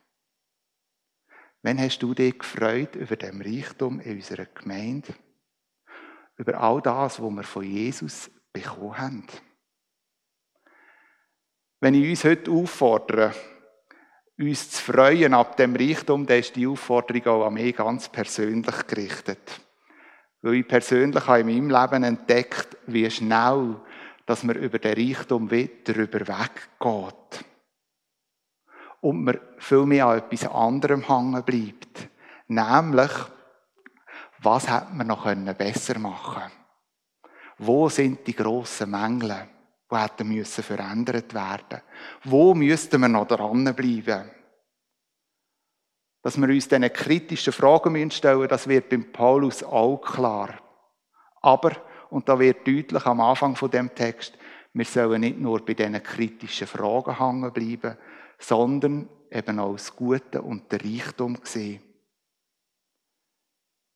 Wann 1.63 1.79
hast 1.79 2.01
du 2.01 2.13
dich 2.13 2.39
gefreut 2.39 2.97
über 2.97 3.15
den 3.15 3.41
Reichtum 3.41 4.01
in 4.01 4.17
unserer 4.17 4.47
Gemeinde? 4.47 5.15
Über 6.37 6.61
all 6.61 6.83
das, 6.83 7.23
was 7.23 7.31
wir 7.31 7.43
von 7.45 7.63
Jesus 7.63 8.31
bekommen 8.53 8.99
haben? 8.99 9.27
Wenn 11.81 11.95
ich 11.95 12.11
uns 12.11 12.25
heute 12.25 12.51
auffordere, 12.51 13.33
uns 14.39 14.71
zu 14.71 14.93
freuen 14.93 15.35
ab 15.35 15.57
dem 15.57 15.77
Reichtum, 15.77 16.27
dann 16.27 16.41
ist 16.41 16.57
die 16.57 16.67
Aufforderung 16.67 17.27
auch 17.27 17.47
an 17.47 17.55
mich 17.55 17.77
ganz 17.77 18.09
persönlich 18.09 18.87
gerichtet. 18.89 19.61
Weil 20.41 20.55
ich 20.55 20.69
persönlich 20.69 21.27
habe 21.27 21.41
in 21.41 21.47
meinem 21.47 21.71
Leben 21.71 22.03
entdeckt, 22.03 22.77
wie 22.87 23.09
schnell, 23.09 23.81
dass 24.27 24.43
man 24.43 24.57
über 24.57 24.81
den 24.81 24.95
Reichtum 24.95 25.49
darüber 25.49 26.21
weggeht. 26.21 27.45
Und 29.03 29.25
man 29.25 29.39
viel 29.59 29.85
mehr 29.85 30.07
an 30.07 30.19
etwas 30.19 30.47
anderem 30.47 31.07
hängen 31.07 31.43
bleibt. 31.43 32.09
Nämlich, 32.47 33.11
was 34.39 34.69
hätte 34.69 34.95
man 34.95 35.09
noch 35.09 35.25
besser 35.57 35.99
machen 35.99 36.35
können? 36.35 36.53
Wo 37.59 37.89
sind 37.89 38.27
die 38.27 38.35
grossen 38.35 38.91
Mängel, 38.91 39.49
die 39.91 39.97
hätten 39.97 40.29
müssen 40.29 40.65
verändert 40.65 41.35
werden? 41.35 41.83
Wo 42.25 42.55
müssten 42.55 43.01
wir 43.01 43.09
noch 43.09 43.27
dranbleiben? 43.27 44.31
Dass 46.23 46.41
wir 46.41 46.49
uns 46.49 46.69
diese 46.69 46.91
kritischen 46.91 47.53
Fragen 47.53 48.11
stellen 48.11 48.49
das 48.49 48.69
wird 48.69 48.89
beim 48.89 49.11
Paulus 49.11 49.65
auch 49.65 50.01
klar. 50.01 50.61
Aber, 51.41 51.73
und 52.11 52.29
da 52.29 52.39
wird 52.39 52.67
deutlich 52.67 53.05
am 53.05 53.21
Anfang 53.21 53.57
von 53.57 53.71
dem 53.71 53.93
Text, 53.93 54.39
wir 54.73 54.85
sollen 54.85 55.21
nicht 55.23 55.39
nur 55.39 55.65
bei 55.65 55.75
diesen 55.75 56.01
kritischen 56.03 56.69
Fragen 56.69 57.19
hängen 57.19 57.53
bleiben, 57.53 57.99
sondern 58.43 59.09
eben 59.31 59.59
auch 59.59 59.73
das 59.73 59.95
Gute 59.95 60.43
und 60.43 60.71
den 60.71 60.81
Reichtum 60.81 61.39
sehen. 61.43 61.83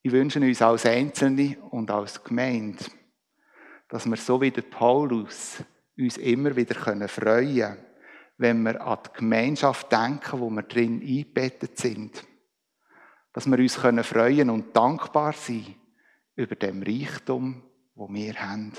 Ich 0.02 0.12
wünsche 0.12 0.40
uns 0.40 0.62
als 0.62 0.86
Einzelne 0.86 1.58
und 1.70 1.90
als 1.90 2.22
Gemeinde, 2.22 2.84
dass 3.88 4.06
wir 4.06 4.16
so 4.16 4.40
wie 4.40 4.52
der 4.52 4.62
Paulus 4.62 5.62
uns 5.98 6.16
immer 6.16 6.54
wieder 6.54 6.76
freuen 6.76 7.06
können, 7.08 7.78
wenn 8.38 8.62
wir 8.62 8.80
an 8.80 8.98
die 9.04 9.18
Gemeinschaft 9.18 9.90
denken, 9.90 10.40
wo 10.40 10.48
wir 10.50 10.62
drin 10.62 11.00
eingebettet 11.00 11.76
sind. 11.78 12.24
Dass 13.32 13.46
wir 13.46 13.58
uns 13.58 13.74
freuen 13.74 14.02
können 14.02 14.50
und 14.50 14.76
dankbar 14.76 15.32
sein 15.32 15.74
über 16.36 16.54
den 16.54 16.82
Reichtum, 16.82 17.62
wo 17.94 18.08
wir 18.08 18.34
haben. 18.34 18.72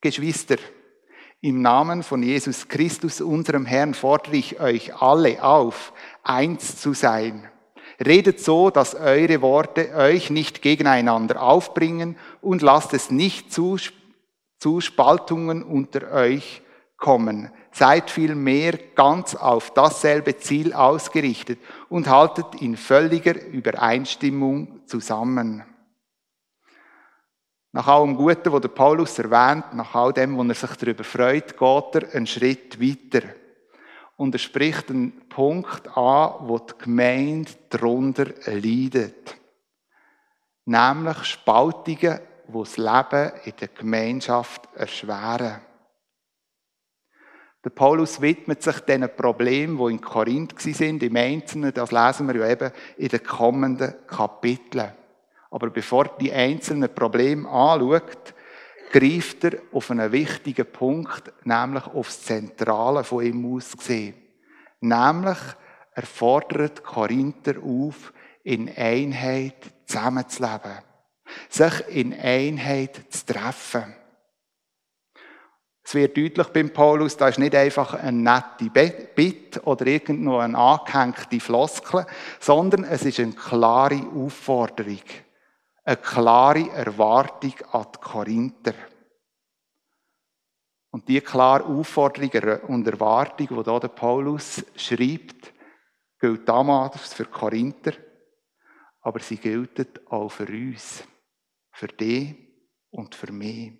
Geschwister, 0.00 0.56
im 1.42 1.60
Namen 1.60 2.04
von 2.04 2.22
Jesus 2.22 2.68
Christus, 2.68 3.20
unserem 3.20 3.66
Herrn, 3.66 3.94
fordere 3.94 4.36
ich 4.36 4.60
euch 4.60 4.94
alle 5.02 5.42
auf, 5.42 5.92
eins 6.22 6.80
zu 6.80 6.94
sein. 6.94 7.48
Redet 8.04 8.38
so, 8.40 8.70
dass 8.70 8.94
eure 8.94 9.42
Worte 9.42 9.92
euch 9.96 10.30
nicht 10.30 10.62
gegeneinander 10.62 11.42
aufbringen 11.42 12.16
und 12.40 12.62
lasst 12.62 12.94
es 12.94 13.10
nicht 13.10 13.52
zu, 13.52 13.76
zu 14.58 14.80
Spaltungen 14.80 15.64
unter 15.64 16.12
euch 16.12 16.62
kommen. 16.96 17.50
Seid 17.72 18.10
vielmehr 18.10 18.78
ganz 18.94 19.34
auf 19.34 19.74
dasselbe 19.74 20.36
Ziel 20.36 20.72
ausgerichtet 20.72 21.58
und 21.88 22.08
haltet 22.08 22.60
in 22.60 22.76
völliger 22.76 23.44
Übereinstimmung 23.46 24.86
zusammen. 24.86 25.64
Nach 27.74 27.88
allem 27.88 28.16
Guten, 28.16 28.52
was 28.52 28.60
der 28.60 28.68
Paulus 28.68 29.18
erwähnt, 29.18 29.72
nach 29.72 29.94
all 29.94 30.12
dem, 30.12 30.36
wo 30.36 30.42
er 30.42 30.54
sich 30.54 30.76
darüber 30.76 31.04
freut, 31.04 31.56
geht 31.56 31.94
er 31.94 32.14
einen 32.14 32.26
Schritt 32.26 32.78
weiter. 32.78 33.26
Und 34.16 34.34
er 34.34 34.38
spricht 34.38 34.90
einen 34.90 35.26
Punkt 35.30 35.88
an, 35.96 36.34
wo 36.40 36.58
die 36.58 36.74
Gemeinde 36.76 37.50
darunter 37.70 38.26
leidet. 38.44 39.36
Nämlich 40.66 41.24
Spaltungen, 41.24 42.20
die 42.46 42.58
das 42.58 42.76
Leben 42.76 43.32
in 43.44 43.52
der 43.58 43.68
Gemeinschaft 43.68 44.68
erschweren. 44.74 45.62
Der 47.64 47.70
Paulus 47.70 48.20
widmet 48.20 48.62
sich 48.62 48.80
diesen 48.80 49.16
Problemen, 49.16 49.78
die 49.78 49.94
in 49.94 50.00
Korinth 50.00 50.60
sind, 50.60 51.02
im 51.02 51.16
Einzelnen, 51.16 51.72
das 51.72 51.90
lesen 51.90 52.28
wir 52.28 52.40
ja 52.40 52.50
eben 52.50 52.70
in 52.98 53.08
den 53.08 53.22
kommenden 53.22 53.94
Kapiteln. 54.06 54.92
Aber 55.52 55.68
bevor 55.68 56.16
die 56.18 56.32
einzelnen 56.32 56.92
Probleme 56.92 57.46
anschaut, 57.46 58.34
greift 58.90 59.44
er 59.44 59.58
auf 59.70 59.90
einen 59.90 60.10
wichtigen 60.10 60.64
Punkt, 60.64 61.30
nämlich 61.44 61.86
auf 61.86 62.06
das 62.06 62.22
Zentrale 62.22 63.04
von 63.04 63.22
ihm 63.22 63.54
ausgesehen. 63.54 64.14
Nämlich, 64.80 65.38
er 65.94 66.02
fordert 66.06 66.82
Korinther 66.82 67.56
auf, 67.62 68.14
in 68.42 68.74
Einheit 68.74 69.56
zusammenzuleben. 69.84 70.78
Sich 71.50 71.86
in 71.88 72.18
Einheit 72.18 73.02
zu 73.10 73.26
treffen. 73.26 73.94
Es 75.84 75.94
wird 75.94 76.16
deutlich 76.16 76.46
beim 76.48 76.70
Paulus, 76.70 77.16
da 77.18 77.28
ist 77.28 77.38
nicht 77.38 77.54
einfach 77.54 77.92
ein 77.94 78.22
nette 78.22 78.70
Bitte 78.70 79.60
oder 79.64 79.86
irgendwo 79.86 80.38
eine 80.38 80.56
angehängte 80.56 81.40
Floskel, 81.40 82.06
sondern 82.40 82.84
es 82.84 83.04
ist 83.04 83.20
eine 83.20 83.32
klare 83.32 84.06
Aufforderung 84.16 85.00
eine 85.84 85.96
klare 85.96 86.70
Erwartung 86.70 87.54
an 87.72 87.86
die 87.94 88.00
Korinther. 88.00 88.74
Und 90.90 91.08
die 91.08 91.20
klare 91.20 91.64
Aufforderung 91.64 92.68
und 92.68 92.86
Erwartung, 92.86 93.48
die 93.48 93.54
hier 93.54 93.88
Paulus 93.88 94.64
schreibt, 94.76 95.52
gilt 96.20 96.48
damals 96.48 97.14
für 97.14 97.24
Korinther, 97.24 97.94
aber 99.00 99.20
sie 99.20 99.38
gilt 99.38 100.06
auch 100.10 100.28
für 100.28 100.46
uns, 100.46 101.02
für 101.72 101.88
dich 101.88 102.36
und 102.90 103.14
für 103.14 103.32
mich. 103.32 103.72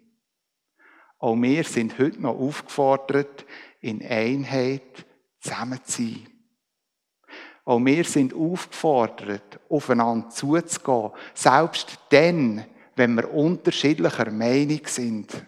Auch 1.19 1.37
wir 1.37 1.63
sind 1.63 1.99
heute 1.99 2.21
noch 2.21 2.37
aufgefordert, 2.37 3.47
in 3.81 4.05
Einheit 4.05 5.07
zusammen 5.39 5.85
zu 5.85 6.03
sein. 6.03 6.32
Auch 7.65 7.79
wir 7.79 8.05
sind 8.05 8.35
aufgefordert, 8.35 9.61
aufeinander 9.69 10.31
zuzugehen, 10.31 11.13
selbst 11.35 11.99
dann, 12.11 12.65
wenn 12.97 13.15
wir 13.15 13.33
unterschiedlicher 13.33 14.31
Meinung 14.31 14.81
sind. 14.87 15.47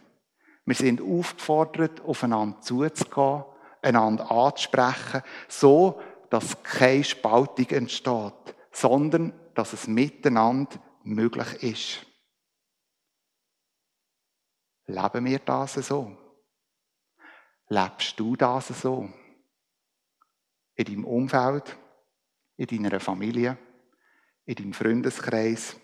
Wir 0.64 0.74
sind 0.74 1.00
aufgefordert, 1.00 2.00
aufeinander 2.02 2.60
zuzugehen, 2.60 3.44
einander 3.82 4.30
anzusprechen, 4.30 5.22
so, 5.48 6.00
dass 6.30 6.62
keine 6.62 7.04
Spaltung 7.04 7.66
entsteht, 7.70 8.54
sondern 8.70 9.32
dass 9.54 9.72
es 9.72 9.86
miteinander 9.86 10.76
möglich 11.02 11.62
ist. 11.62 12.06
Leben 14.86 15.24
wir 15.24 15.38
das 15.40 15.74
so? 15.74 16.16
Lebst 17.68 18.18
du 18.20 18.36
das 18.36 18.68
so? 18.68 19.08
In 20.76 20.84
deinem 20.84 21.04
Umfeld? 21.04 21.76
In 22.56 22.66
deiner 22.66 23.00
Familie, 23.00 23.56
in 24.44 24.54
deinem 24.54 24.72
Freundeskreis, 24.72 25.76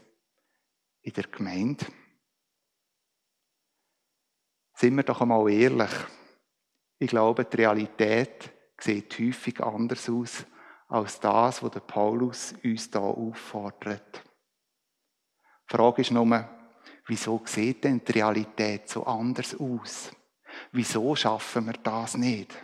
in 1.02 1.12
der 1.12 1.24
Gemeinde. 1.24 1.86
Sind 4.74 4.96
wir 4.96 5.02
doch 5.02 5.20
einmal 5.20 5.50
ehrlich. 5.50 5.90
Ich 6.98 7.10
glaube, 7.10 7.44
die 7.44 7.56
Realität 7.56 8.50
sieht 8.78 9.18
häufig 9.18 9.60
anders 9.60 10.08
aus 10.08 10.46
als 10.88 11.20
das, 11.20 11.62
was 11.62 11.70
der 11.70 11.80
Paulus 11.80 12.54
uns 12.64 12.90
da 12.90 13.00
auffordert. 13.00 14.22
Die 15.70 15.76
Frage 15.76 16.02
ist 16.02 16.10
nur, 16.10 16.48
wieso 17.06 17.40
sieht 17.44 17.84
denn 17.84 18.04
die 18.04 18.12
Realität 18.12 18.88
so 18.88 19.04
anders 19.04 19.54
aus? 19.58 20.10
Wieso 20.72 21.14
schaffen 21.14 21.66
wir 21.66 21.74
das 21.74 22.16
nicht? 22.16 22.54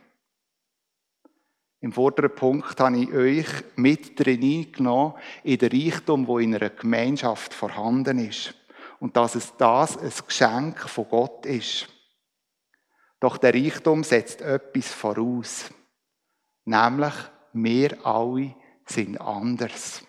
Im 1.80 1.92
vorderen 1.92 2.34
Punkt 2.34 2.80
habe 2.80 2.98
ich 2.98 3.12
euch 3.12 3.46
mit 3.76 4.18
drin 4.18 4.72
genommen 4.72 5.14
in 5.44 5.58
den 5.58 5.70
Reichtum, 5.70 6.26
wo 6.26 6.38
in 6.38 6.54
einer 6.54 6.70
Gemeinschaft 6.70 7.52
vorhanden 7.52 8.18
ist. 8.18 8.54
Und 8.98 9.16
dass 9.16 9.34
es 9.34 9.54
das 9.58 9.98
ein 9.98 10.12
Geschenk 10.26 10.80
von 10.88 11.08
Gott 11.08 11.44
ist. 11.44 11.88
Doch 13.20 13.36
der 13.36 13.52
Reichtum 13.52 14.04
setzt 14.04 14.40
etwas 14.40 14.92
voraus. 14.92 15.70
Nämlich, 16.64 17.14
wir 17.52 18.06
alle 18.06 18.54
sind 18.86 19.20
anders. 19.20 20.02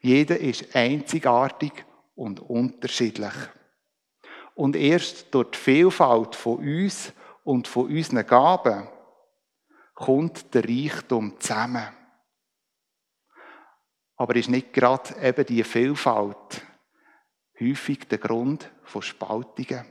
Jeder 0.00 0.38
ist 0.38 0.74
einzigartig 0.74 1.84
und 2.14 2.40
unterschiedlich. 2.40 3.32
Und 4.54 4.76
erst 4.76 5.34
durch 5.34 5.50
die 5.50 5.58
Vielfalt 5.58 6.36
von 6.36 6.58
uns 6.58 7.12
und 7.44 7.66
von 7.66 7.86
unseren 7.86 8.26
Gaben 8.26 8.88
kommt 10.00 10.54
der 10.54 10.64
Reichtum 10.64 11.38
zusammen. 11.38 11.86
Aber 14.16 14.34
ist 14.34 14.48
nicht 14.48 14.72
gerade 14.72 15.14
eben 15.22 15.44
die 15.44 15.62
Vielfalt 15.62 16.66
häufig 17.60 18.08
der 18.08 18.18
Grund 18.18 18.70
von 18.82 19.02
Spaltungen 19.02 19.84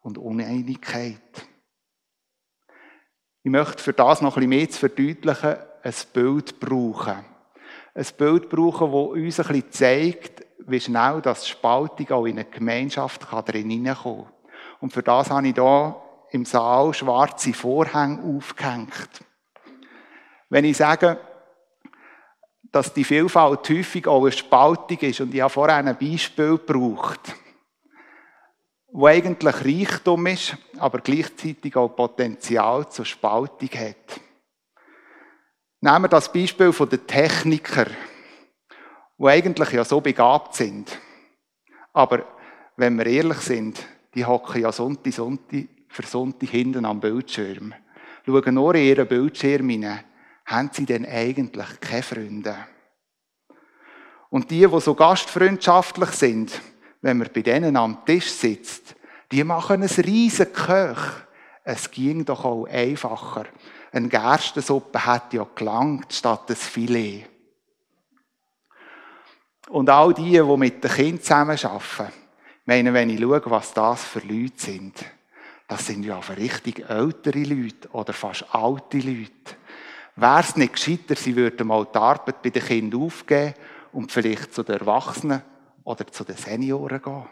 und 0.00 0.18
Uneinigkeit? 0.18 1.48
Ich 3.42 3.50
möchte 3.50 3.82
für 3.82 3.92
das 3.92 4.22
noch 4.22 4.36
ein 4.36 4.48
bisschen 4.48 4.50
mehr 4.50 4.70
zu 4.70 4.78
verdeutlichen, 4.78 5.56
ein 5.82 5.94
Bild 6.12 6.60
brauchen. 6.60 7.24
Ein 7.94 8.06
Bild 8.16 8.48
brauchen, 8.48 8.92
das 8.92 8.92
uns 8.92 9.40
ein 9.40 9.46
bisschen 9.46 9.72
zeigt, 9.72 10.46
wie 10.58 10.80
schnell 10.80 11.20
das 11.22 11.48
Spaltung 11.48 12.08
auch 12.10 12.26
in 12.26 12.38
eine 12.38 12.48
Gemeinschaft 12.48 13.26
drin 13.30 13.70
hineinkommen 13.70 14.26
kann. 14.26 14.32
Und 14.80 14.92
für 14.92 15.02
das 15.02 15.30
habe 15.30 15.48
ich 15.48 15.54
hier 15.54 16.07
im 16.30 16.44
Saal 16.44 16.94
schwarze 16.94 17.52
Vorhänge 17.52 18.36
aufgehängt. 18.36 19.08
Wenn 20.48 20.64
ich 20.64 20.76
sage, 20.76 21.18
dass 22.70 22.92
die 22.92 23.04
Vielfalt 23.04 23.68
häufig 23.68 24.06
auch 24.06 24.22
eine 24.22 24.32
Spaltung 24.32 24.98
ist, 24.98 25.20
und 25.20 25.34
ich 25.34 25.40
habe 25.40 25.52
vorher 25.52 25.76
ein 25.76 25.96
Beispiel 25.96 26.58
gebraucht, 26.58 27.34
wo 28.90 29.06
eigentlich 29.06 29.54
Reichtum 29.64 30.26
ist, 30.26 30.56
aber 30.78 30.98
gleichzeitig 30.98 31.76
auch 31.76 31.88
Potenzial 31.88 32.88
zur 32.88 33.04
Spaltung 33.04 33.70
hat. 33.70 34.20
Nehmen 35.80 36.04
wir 36.04 36.08
das 36.08 36.32
Beispiel 36.32 36.72
von 36.72 36.88
den 36.88 37.06
Techniker, 37.06 37.86
die 39.18 39.26
eigentlich 39.26 39.70
ja 39.70 39.84
so 39.84 40.00
begabt 40.00 40.54
sind. 40.54 40.98
Aber 41.92 42.24
wenn 42.76 42.96
wir 42.98 43.06
ehrlich 43.06 43.38
sind, 43.38 43.78
die 44.14 44.24
hocken 44.24 44.62
ja 44.62 44.72
Sonntag, 44.72 45.12
Sonntag 45.12 45.66
Sonntag 46.04 46.50
hinten 46.50 46.84
am 46.84 47.00
Bildschirm. 47.00 47.74
Schauen 48.24 48.54
nur 48.54 48.74
in 48.74 48.84
ihren 48.84 49.08
Bildschirm 49.08 49.68
hinein. 49.68 50.04
Haben 50.46 50.70
sie 50.72 50.86
denn 50.86 51.06
eigentlich 51.06 51.80
keine 51.80 52.02
Freunde? 52.02 52.56
Und 54.30 54.50
die, 54.50 54.66
die 54.66 54.80
so 54.80 54.94
gastfreundschaftlich 54.94 56.10
sind, 56.10 56.60
wenn 57.00 57.18
man 57.18 57.28
bei 57.32 57.42
denen 57.42 57.76
am 57.76 58.04
Tisch 58.04 58.30
sitzt, 58.30 58.94
die 59.30 59.44
machen 59.44 59.82
ein 59.82 59.88
riesen 59.88 60.52
Köch. 60.52 60.98
Es 61.64 61.90
ging 61.90 62.24
doch 62.24 62.44
auch 62.44 62.66
einfacher. 62.66 63.46
Eine 63.92 64.08
Gerstensuppe 64.08 65.04
hat 65.04 65.32
ja 65.32 65.46
gelangt 65.54 66.12
statt 66.12 66.44
das 66.48 66.66
Filet. 66.66 67.26
Und 69.68 69.90
all 69.90 70.14
die, 70.14 70.32
die 70.32 70.56
mit 70.56 70.82
den 70.82 70.90
Kindern 70.90 71.20
zusammenarbeiten, 71.20 72.12
meine, 72.64 72.92
wenn 72.92 73.10
ich 73.10 73.20
schaue, 73.20 73.42
was 73.46 73.72
das 73.72 74.04
für 74.04 74.20
Leute 74.20 74.52
sind, 74.56 75.04
das 75.68 75.86
sind 75.86 76.02
ja 76.02 76.18
richtig 76.18 76.88
ältere 76.88 77.42
Leute 77.44 77.88
oder 77.92 78.14
fast 78.14 78.52
alte 78.54 78.98
Leute. 78.98 79.56
Wäre 80.16 80.40
es 80.40 80.56
nicht 80.56 80.72
gescheiter, 80.72 81.14
sie 81.14 81.36
würden 81.36 81.66
mal 81.66 81.84
die 81.84 81.98
Arbeit 81.98 82.42
bei 82.42 82.50
den 82.50 82.64
Kindern 82.64 83.02
aufgeben 83.02 83.54
und 83.92 84.10
vielleicht 84.10 84.52
zu 84.54 84.62
den 84.62 84.80
Erwachsenen 84.80 85.42
oder 85.84 86.06
zu 86.06 86.24
den 86.24 86.36
Senioren 86.36 87.02
gehen? 87.02 87.26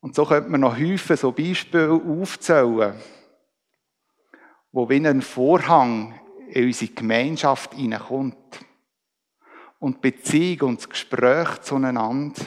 Und 0.00 0.14
so 0.14 0.24
könnte 0.24 0.48
man 0.48 0.60
noch 0.60 0.78
häufig 0.78 1.18
so 1.18 1.32
Beispiele 1.32 1.92
aufzählen, 1.92 2.94
wo 4.70 4.88
wie 4.88 5.06
ein 5.06 5.22
Vorhang 5.22 6.18
in 6.48 6.66
unsere 6.66 6.92
Gemeinschaft 6.92 7.74
hineinkommt 7.74 8.60
und 9.80 9.96
die 9.96 10.12
Beziehung 10.12 10.70
und 10.70 10.78
das 10.78 10.88
Gespräch 10.88 11.60
zueinander 11.62 12.40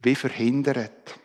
wie 0.00 0.16
verhindert. 0.16 1.20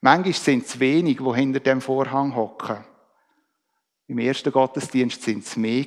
Manchmal 0.00 0.32
sind 0.34 0.64
es 0.64 0.78
wenig, 0.78 1.18
die 1.18 1.34
hinter 1.34 1.60
dem 1.60 1.80
Vorhang 1.80 2.34
hocken. 2.34 2.84
Im 4.06 4.18
ersten 4.18 4.52
Gottesdienst 4.52 5.22
sind 5.22 5.44
es 5.44 5.56
mehr. 5.56 5.86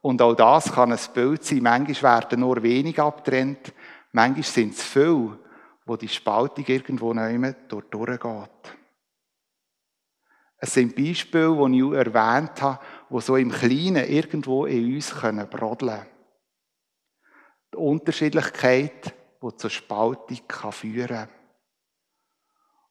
Und 0.00 0.20
auch 0.20 0.34
das 0.34 0.72
kann 0.72 0.92
ein 0.92 0.98
Bild 1.14 1.44
sein. 1.44 1.62
Manchmal 1.62 2.20
werden 2.20 2.40
nur 2.40 2.62
wenig 2.62 3.00
abtrennt. 3.00 3.72
Manchmal 4.12 4.42
sind 4.42 4.74
es 4.74 4.82
viele, 4.82 5.38
wo 5.86 5.96
die 5.96 6.08
Spaltung 6.08 6.64
irgendwo 6.66 7.14
dort 7.14 7.94
durchgeht. 7.94 8.78
Es 10.60 10.74
sind 10.74 10.96
Beispiele, 10.96 11.56
die 11.68 11.78
ich 11.78 11.92
erwähnt 11.92 12.60
habe, 12.60 12.84
die 13.10 13.20
so 13.20 13.36
im 13.36 13.52
Kleinen 13.52 14.08
irgendwo 14.08 14.66
in 14.66 14.96
uns 14.96 15.14
brodeln 15.14 15.48
können. 15.50 16.06
Die 17.72 17.76
Unterschiedlichkeit, 17.76 19.14
die 19.40 19.56
zur 19.56 19.70
Spaltung 19.70 20.38
führen 20.72 21.06
kann. 21.06 21.37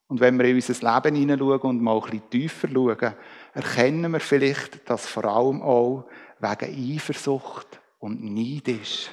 Und 0.08 0.20
wenn 0.20 0.38
wir 0.38 0.46
in 0.46 0.56
unser 0.56 0.72
Leben 0.72 1.16
hineinschauen 1.16 1.60
und 1.60 1.82
mal 1.82 1.96
ein 1.96 2.02
bisschen 2.02 2.30
tiefer 2.30 2.68
schauen, 2.68 3.14
erkennen 3.52 4.12
wir 4.12 4.20
vielleicht, 4.20 4.88
dass 4.88 5.06
vor 5.06 5.26
allem 5.26 5.62
auch 5.62 6.08
wegen 6.40 6.96
Eifersucht 6.96 7.80
und 7.98 8.24
Neid 8.24 8.68
ist, 8.68 9.10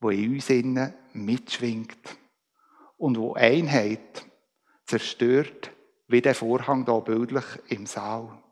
wo 0.00 0.08
in 0.08 0.34
uns 0.34 0.48
innen 0.48 0.94
mitschwingt 1.12 2.16
und 2.96 3.18
wo 3.18 3.34
Einheit 3.34 4.26
zerstört, 4.86 5.70
wie 6.08 6.22
der 6.22 6.34
Vorhang 6.34 6.86
da 6.86 6.98
bildlich 7.00 7.44
im 7.68 7.84
Saal. 7.84 8.42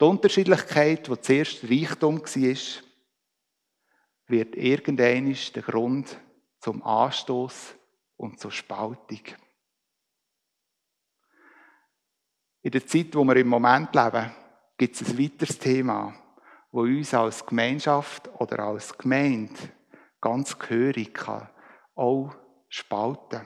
Die 0.00 0.04
Unterschiedlichkeit, 0.04 1.08
die 1.08 1.20
zuerst 1.20 1.64
Reichtum 1.64 2.20
war, 2.20 2.82
wird 4.28 4.56
irgendwann 4.56 5.36
der 5.54 5.62
Grund 5.62 6.18
zum 6.60 6.82
Anstoß 6.82 7.74
und 8.16 8.38
zur 8.38 8.52
Spaltung. 8.52 9.22
In 12.66 12.72
der 12.72 12.84
Zeit, 12.84 13.14
wo 13.14 13.22
wir 13.22 13.36
im 13.36 13.46
Moment 13.46 13.94
leben, 13.94 14.28
gibt 14.76 15.00
es 15.00 15.08
ein 15.08 15.16
weiteres 15.16 15.56
Thema, 15.56 16.12
wo 16.72 16.80
uns 16.80 17.14
als 17.14 17.46
Gemeinschaft 17.46 18.28
oder 18.40 18.58
als 18.58 18.98
Gemeinde 18.98 19.54
ganz 20.20 20.58
gehörig 20.58 21.14
kann, 21.14 21.48
auch 21.94 22.34
spalten. 22.68 23.42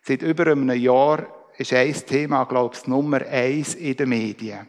Seit 0.00 0.22
über 0.22 0.46
einem 0.46 0.70
Jahr 0.70 1.26
ist 1.58 1.74
ein 1.74 1.92
Thema, 1.92 2.44
glaube 2.44 2.74
ich, 2.74 2.86
Nummer 2.86 3.20
eins 3.20 3.74
in 3.74 3.98
den 3.98 4.08
Medien, 4.08 4.66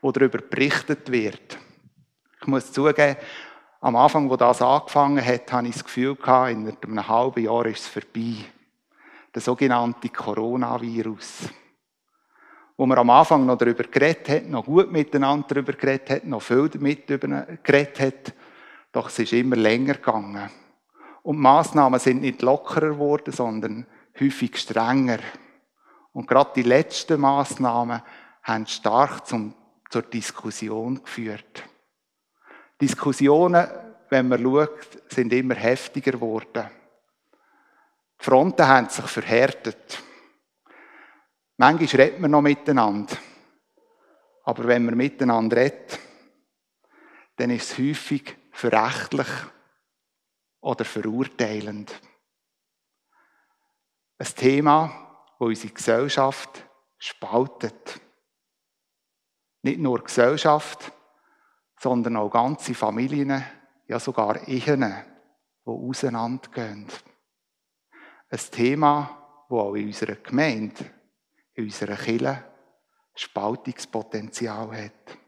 wo 0.00 0.12
darüber 0.12 0.38
berichtet 0.38 1.10
wird. 1.10 1.58
Ich 2.40 2.46
muss 2.46 2.70
zugeben, 2.70 3.16
am 3.80 3.96
Anfang, 3.96 4.30
wo 4.30 4.36
das 4.36 4.62
angefangen 4.62 5.26
hat, 5.26 5.52
hatte 5.52 5.66
ich 5.66 5.74
das 5.74 5.84
Gefühl, 5.84 6.16
in 6.48 6.76
einem 6.80 7.08
halben 7.08 7.42
Jahr 7.42 7.66
ist 7.66 7.80
es 7.80 7.88
vorbei. 7.88 8.36
Der 9.34 9.42
sogenannte 9.42 10.10
Coronavirus 10.10 11.48
wo 12.82 12.86
man 12.86 12.98
am 12.98 13.10
Anfang 13.10 13.46
noch 13.46 13.58
darüber 13.58 13.84
geredet 13.84 14.28
hat, 14.28 14.46
noch 14.48 14.64
gut 14.64 14.90
miteinander 14.90 15.46
darüber 15.46 15.72
geredet 15.74 16.10
hat, 16.10 16.24
noch 16.24 16.42
viel 16.42 16.68
damit 16.68 17.06
geredet 17.06 18.00
hat. 18.00 18.34
Doch 18.90 19.06
es 19.06 19.20
ist 19.20 19.32
immer 19.32 19.54
länger 19.54 19.94
gegangen. 19.94 20.50
Und 21.22 21.36
die 21.36 21.42
Massnahmen 21.42 22.00
sind 22.00 22.22
nicht 22.22 22.42
lockerer 22.42 22.88
geworden, 22.88 23.32
sondern 23.32 23.86
häufig 24.18 24.56
strenger. 24.58 25.20
Und 26.12 26.26
gerade 26.26 26.50
die 26.56 26.64
letzten 26.64 27.20
Massnahmen 27.20 28.02
haben 28.42 28.66
stark 28.66 29.28
zum, 29.28 29.54
zur 29.88 30.02
Diskussion 30.02 31.04
geführt. 31.04 31.62
Diskussionen, 32.80 33.68
wenn 34.08 34.26
man 34.26 34.42
schaut, 34.42 34.88
sind 35.06 35.32
immer 35.32 35.54
heftiger 35.54 36.10
geworden. 36.10 36.68
Die 38.20 38.24
Fronten 38.24 38.66
haben 38.66 38.88
sich 38.88 39.04
verhärtet. 39.04 40.02
Manchmal 41.62 42.06
redet 42.06 42.18
man 42.18 42.32
noch 42.32 42.42
miteinander. 42.42 43.16
Aber 44.42 44.66
wenn 44.66 44.84
man 44.84 44.96
miteinander 44.96 45.58
redet, 45.58 45.96
dann 47.36 47.50
ist 47.50 47.70
es 47.70 47.78
häufig 47.78 48.36
verächtlich 48.50 49.28
oder 50.60 50.84
verurteilend. 50.84 52.00
Ein 54.18 54.26
Thema, 54.34 55.22
das 55.38 55.46
unsere 55.46 55.72
Gesellschaft 55.72 56.66
spaltet. 56.98 58.00
Nicht 59.62 59.78
nur 59.78 60.00
die 60.00 60.06
Gesellschaft, 60.06 60.90
sondern 61.78 62.16
auch 62.16 62.30
ganze 62.30 62.74
Familien, 62.74 63.44
ja 63.86 64.00
sogar 64.00 64.48
Ehen, 64.48 64.96
die 65.64 65.70
auseinandergehen. 65.70 66.88
Ein 68.30 68.40
Thema, 68.50 69.44
das 69.48 69.56
auch 69.56 69.74
in 69.76 69.86
unserer 69.86 70.16
Gemeinde 70.16 71.01
in 71.54 71.64
unserer 71.64 71.96
Kirche 71.96 72.44
Spaltungspotenzial 73.14 74.84
hat. 74.84 75.18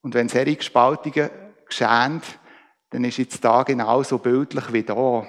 Und 0.00 0.14
wenn 0.14 0.28
solche 0.28 0.62
Spaltungen 0.62 1.30
geschehen, 1.66 2.22
dann 2.90 3.04
ist 3.04 3.18
jetzt 3.18 3.44
da 3.44 3.62
genauso 3.62 4.18
bildlich 4.18 4.72
wie 4.72 4.84
da. 4.84 5.26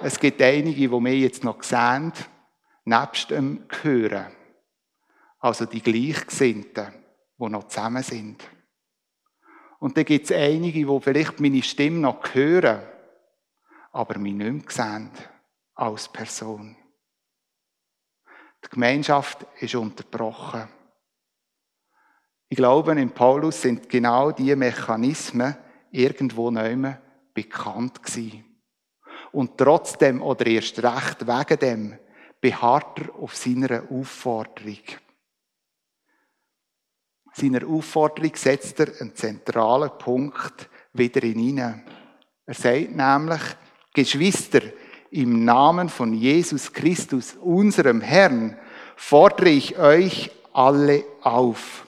Es 0.00 0.20
gibt 0.20 0.42
einige, 0.42 0.88
die 0.88 0.90
wir 0.90 1.18
jetzt 1.18 1.44
noch 1.44 1.62
sehen, 1.62 2.12
nebst 2.84 3.30
dem 3.30 3.66
Gehören. 3.68 4.32
Also 5.38 5.66
die 5.66 5.82
Gleichgesinnten, 5.82 6.92
die 7.38 7.48
noch 7.48 7.68
zusammen 7.68 8.02
sind. 8.02 8.42
Und 9.78 9.96
dann 9.96 10.04
gibt 10.04 10.26
es 10.26 10.32
einige, 10.32 10.86
die 10.86 11.00
vielleicht 11.00 11.40
meine 11.40 11.62
Stimme 11.62 12.00
noch 12.00 12.34
hören, 12.34 12.82
aber 13.92 14.18
mich 14.18 14.34
nicht 14.34 14.52
mehr 14.52 14.62
sehen 14.70 15.10
als 15.74 16.08
Person. 16.08 16.76
Die 18.64 18.70
Gemeinschaft 18.70 19.46
ist 19.60 19.74
unterbrochen. 19.74 20.68
Ich 22.48 22.56
glaube, 22.56 22.92
in 22.92 23.10
Paulus 23.10 23.62
sind 23.62 23.88
genau 23.88 24.30
diese 24.30 24.56
Mechanismen 24.56 25.56
irgendwo 25.90 26.50
neu 26.50 26.94
bekannt 27.32 28.02
gewesen. 28.02 28.44
Und 29.32 29.58
trotzdem 29.58 30.22
oder 30.22 30.46
erst 30.46 30.82
recht 30.82 31.26
wegen 31.26 31.58
dem 31.58 31.98
beharrt 32.40 33.00
er 33.00 33.14
auf 33.16 33.34
seiner 33.34 33.82
Aufforderung. 33.90 34.78
Seiner 37.32 37.66
Aufforderung 37.66 38.36
setzt 38.36 38.78
er 38.78 39.00
einen 39.00 39.16
zentralen 39.16 39.90
Punkt 39.98 40.68
wieder 40.92 41.20
hinein. 41.22 41.84
Er 42.46 42.54
sagt 42.54 42.94
nämlich, 42.94 43.42
Geschwister, 43.92 44.60
im 45.14 45.44
Namen 45.44 45.88
von 45.88 46.12
Jesus 46.12 46.72
Christus, 46.72 47.36
unserem 47.40 48.00
Herrn, 48.00 48.58
fordere 48.96 49.48
ich 49.50 49.78
euch 49.78 50.32
alle 50.52 51.04
auf. 51.22 51.86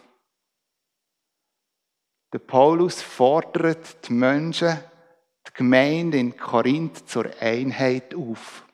Der 2.33 2.39
Paulus 2.39 3.03
fordert 3.03 4.09
die 4.09 4.13
Menschen 4.13 4.79
die 5.49 5.53
Gemeinde 5.55 6.19
in 6.19 6.37
Korinth 6.37 7.09
zur 7.09 7.29
Einheit 7.41 8.15
auf. 8.15 8.65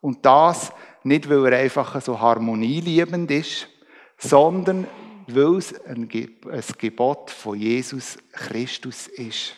Und 0.00 0.24
das 0.24 0.72
nicht, 1.02 1.28
weil 1.28 1.52
er 1.52 1.58
einfach 1.58 2.00
so 2.00 2.18
harmonieliebend 2.18 3.30
ist, 3.30 3.68
sondern 4.16 4.86
weil 5.26 5.58
es 5.58 5.78
ein 5.84 6.08
Gebot 6.08 7.30
von 7.30 7.58
Jesus 7.58 8.16
Christus 8.32 9.08
ist. 9.08 9.56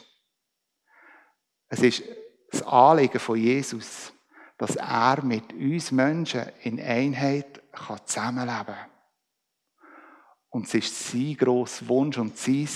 Es 1.68 1.80
ist 1.80 2.02
das 2.50 2.62
Anliegen 2.62 3.20
von 3.20 3.36
Jesus, 3.36 4.12
dass 4.58 4.76
er 4.76 5.22
mit 5.22 5.52
uns 5.52 5.92
Menschen 5.92 6.50
in 6.62 6.80
Einheit 6.80 7.62
zusammenleben 8.06 8.66
kann. 8.66 8.90
Und 10.48 10.66
es 10.66 10.74
ist 10.74 11.08
sein 11.10 11.36
grosser 11.36 11.86
Wunsch 11.88 12.16
und 12.16 12.36
sein, 12.38 12.68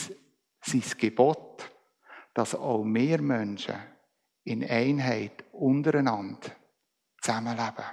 sein 0.60 0.84
Gebot, 0.98 1.70
dass 2.34 2.54
auch 2.54 2.84
wir 2.84 3.22
Menschen 3.22 3.76
in 4.44 4.68
Einheit 4.68 5.44
untereinander 5.52 6.50
zusammenleben. 7.20 7.84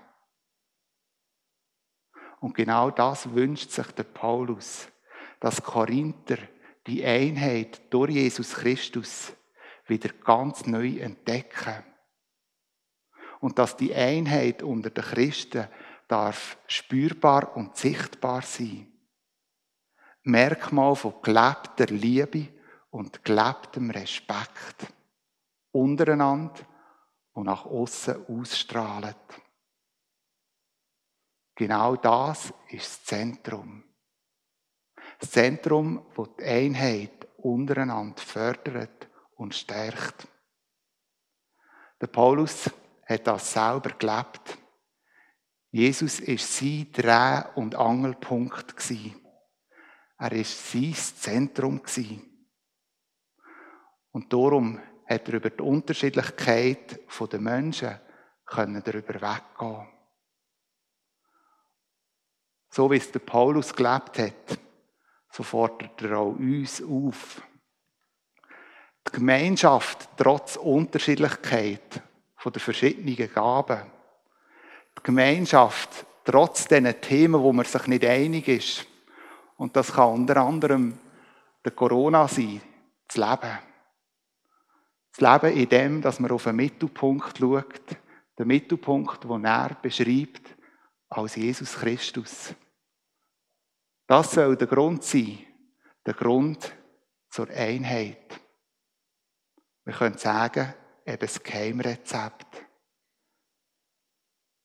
Und 2.40 2.54
genau 2.54 2.92
das 2.92 3.34
wünscht 3.34 3.72
sich 3.72 3.88
der 3.92 4.04
Paulus, 4.04 4.88
dass 5.40 5.64
Korinther 5.64 6.38
die 6.86 7.04
Einheit 7.04 7.82
durch 7.90 8.12
Jesus 8.12 8.54
Christus 8.54 9.34
wieder 9.88 10.10
ganz 10.10 10.66
neu 10.66 10.98
entdecken. 11.00 11.84
Und 13.40 13.60
dass 13.60 13.78
die 13.78 13.94
Einheit 13.94 14.64
unter 14.64 14.90
den 14.90 15.04
Christen 15.04 15.68
darf 16.08 16.58
spürbar 16.68 17.56
und 17.56 17.76
sichtbar 17.76 18.42
sein. 18.42 18.92
Merkmal 20.24 20.96
von 20.96 21.22
gelebter 21.22 21.86
Liebe 21.88 22.48
und 22.90 23.24
gelebtem 23.24 23.92
Respekt 23.92 24.88
untereinander 25.72 26.66
und 27.34 27.46
nach 27.46 27.66
außen 27.66 28.26
ausstrahlt. 28.28 29.16
Genau 31.56 31.96
das 31.96 32.54
ist 32.70 32.92
das 32.92 33.04
Zentrum. 33.04 33.84
Das 35.20 35.32
Zentrum, 35.32 36.06
das 36.16 36.28
die 36.40 36.44
Einheit 36.44 37.28
untereinander 37.38 38.22
fördert 38.22 39.08
und 39.36 39.56
stärkt. 39.56 40.28
Der 42.00 42.08
Paulus 42.08 42.70
hat 43.08 43.28
das 43.28 43.54
selber 43.54 43.92
gelebt. 43.92 44.58
Jesus 45.72 46.20
ist 46.20 46.58
sein 46.58 46.92
Dreh- 46.92 47.44
und 47.56 47.76
Angelpunkt 47.76 48.76
Er 50.20 50.32
ist 50.32 50.72
sein 50.72 50.94
Zentrum 50.94 51.82
Und 54.12 54.34
darum 54.34 54.82
hat 55.06 55.28
er 55.28 55.36
über 55.36 55.50
die 55.50 55.62
Unterschiedlichkeit 55.62 57.00
der 57.32 57.40
Menschen 57.40 58.00
können 58.46 58.82
darüber 58.84 59.14
weggehen. 59.14 59.88
So 62.70 62.90
wie 62.92 62.98
es 62.98 63.12
der 63.12 63.20
Paulus 63.20 63.74
gelebt 63.74 64.18
hat, 64.18 64.60
so 65.32 65.44
fordert 65.44 66.02
er 66.02 66.18
auch 66.18 66.36
uns 66.36 66.82
auf. 66.82 67.42
Die 69.08 69.12
Gemeinschaft 69.12 70.10
trotz 70.18 70.58
Unterschiedlichkeit 70.58 72.02
von 72.38 72.54
der 72.54 72.62
verschiedenen 72.62 73.34
Gaben. 73.34 73.82
Die 74.98 75.04
Gemeinschaft 75.04 76.06
trotz 76.24 76.68
diesen 76.68 77.02
Themen, 77.02 77.42
wo 77.42 77.52
man 77.52 77.66
sich 77.66 77.88
nicht 77.88 78.06
einig 78.06 78.48
ist. 78.48 78.86
Und 79.58 79.76
das 79.76 79.94
kann 79.94 80.14
unter 80.14 80.38
anderem 80.38 80.98
der 81.64 81.72
Corona 81.72 82.28
sein, 82.28 82.62
das 83.08 83.18
Leben. 83.18 83.58
Das 85.12 85.22
Leben 85.44 85.58
in 85.58 85.70
dem, 85.70 86.02
dass 86.02 86.20
man 86.20 86.32
auf 86.32 86.44
den 86.44 86.56
Mittelpunkt 86.56 87.38
schaut, 87.38 87.98
den 88.38 88.48
Mittelpunkt, 88.48 89.24
den 89.24 89.46
er 89.46 89.76
beschreibt 89.82 90.56
als 91.10 91.36
Jesus 91.36 91.74
Christus. 91.76 92.54
Das 94.06 94.32
soll 94.32 94.56
der 94.56 94.68
Grund 94.68 95.04
sein, 95.04 95.40
der 96.06 96.14
Grund 96.14 96.72
zur 97.30 97.50
Einheit. 97.50 98.40
Wir 99.86 99.94
können 99.94 100.18
sagen, 100.18 100.74
eben 101.08 101.20
das 101.20 101.42
Geheimrezept. 101.42 102.66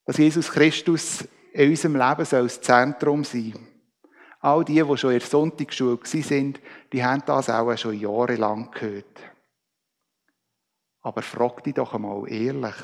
Dass 0.04 0.18
Jesus 0.18 0.50
Christus 0.50 1.26
in 1.52 1.70
unserem 1.70 1.96
Leben 1.96 2.24
soll 2.24 2.44
das 2.44 2.60
Zentrum 2.60 3.24
sein. 3.24 3.68
All 4.40 4.64
die, 4.64 4.82
die 4.82 4.96
schon 4.96 5.12
in 5.12 5.18
der 5.20 5.28
Sonntagsschule 5.28 6.00
sind, 6.04 6.60
die 6.92 7.04
haben 7.04 7.22
das 7.24 7.48
auch 7.48 7.76
schon 7.76 7.98
jahrelang 7.98 8.72
gehört. 8.72 9.20
Aber 11.02 11.22
frag 11.22 11.62
dich 11.62 11.74
doch 11.74 11.94
einmal 11.94 12.30
ehrlich, 12.30 12.74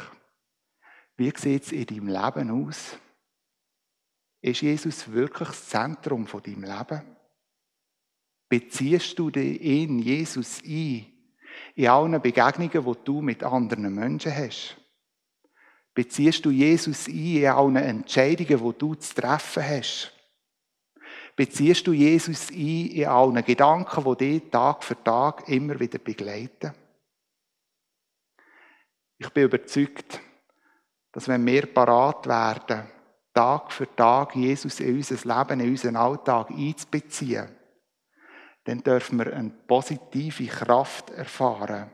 wie 1.16 1.32
sieht 1.36 1.64
es 1.64 1.72
in 1.72 1.86
deinem 1.86 2.08
Leben 2.08 2.68
aus? 2.68 2.96
Ist 4.40 4.60
Jesus 4.60 5.10
wirklich 5.10 5.48
das 5.48 5.68
Zentrum 5.68 6.28
von 6.28 6.42
deinem 6.42 6.62
Leben? 6.62 7.02
Beziehst 8.48 9.18
du 9.18 9.30
dich 9.30 9.60
in 9.60 9.98
Jesus 9.98 10.62
ein? 10.64 11.17
In 11.74 11.88
allen 11.88 12.20
Begegnungen, 12.20 12.84
die 12.84 13.04
du 13.04 13.22
mit 13.22 13.42
anderen 13.42 13.94
Menschen 13.94 14.34
hast? 14.34 14.76
Beziehst 15.94 16.44
du 16.44 16.50
Jesus 16.50 17.08
ein 17.08 17.14
in 17.14 17.46
allen 17.46 17.76
Entscheidungen, 17.76 18.64
die 18.64 18.78
du 18.78 18.94
zu 18.94 19.14
treffen 19.14 19.64
hast? 19.64 20.12
Beziehst 21.34 21.86
du 21.86 21.92
Jesus 21.92 22.50
ein 22.50 22.90
in 22.90 23.06
allen 23.06 23.44
Gedanken, 23.44 24.04
die 24.04 24.40
dich 24.40 24.50
Tag 24.50 24.84
für 24.84 25.02
Tag 25.02 25.48
immer 25.48 25.78
wieder 25.78 25.98
begleiten? 25.98 26.72
Ich 29.18 29.30
bin 29.30 29.44
überzeugt, 29.44 30.20
dass 31.12 31.26
wenn 31.26 31.44
wir 31.44 31.66
parat 31.66 32.26
werden, 32.26 32.86
Tag 33.34 33.72
für 33.72 33.92
Tag 33.94 34.36
Jesus 34.36 34.80
in 34.80 34.96
unser 34.96 35.14
Leben, 35.14 35.60
in 35.60 35.70
unseren 35.70 35.96
Alltag 35.96 36.50
einzubeziehen, 36.50 37.48
dann 38.68 38.82
dürfen 38.82 39.18
wir 39.18 39.32
eine 39.32 39.48
positive 39.48 40.44
Kraft 40.44 41.08
erfahren, 41.08 41.90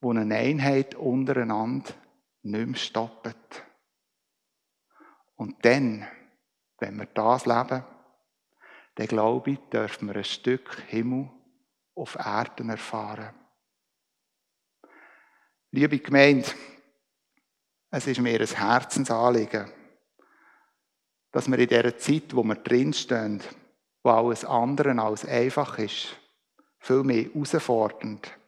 die 0.00 0.08
eine 0.08 0.34
Einheit 0.34 0.94
untereinander 0.94 1.90
nicht 2.44 2.66
mehr 2.66 2.76
stoppt. 2.78 3.62
Und 5.36 5.62
dann, 5.66 6.08
wenn 6.78 6.96
wir 6.96 7.04
das 7.04 7.44
leben, 7.44 7.84
dann 8.94 9.06
glaube 9.06 9.50
ich, 9.50 9.58
dürfen 9.68 10.08
wir 10.08 10.16
ein 10.16 10.24
Stück 10.24 10.82
Himmel 10.86 11.28
auf 11.94 12.14
Erden 12.14 12.70
erfahren. 12.70 13.34
Liebe 15.72 15.98
Gemeinde, 15.98 16.48
es 17.90 18.06
ist 18.06 18.18
mir 18.18 18.40
ein 18.40 18.46
Herzensanliegen, 18.46 19.70
dass 21.32 21.50
wir 21.50 21.58
in 21.58 21.68
dieser 21.68 21.98
Zeit, 21.98 22.34
wo 22.34 22.42
wir 22.44 22.54
drinstehen, 22.54 23.42
wo 24.08 24.12
alles 24.12 24.44
andere 24.46 24.98
als 25.02 25.26
einfach 25.26 25.78
ist, 25.78 26.16
viel 26.78 27.02
mehr 27.02 27.24
herausfordernd, 27.24 28.38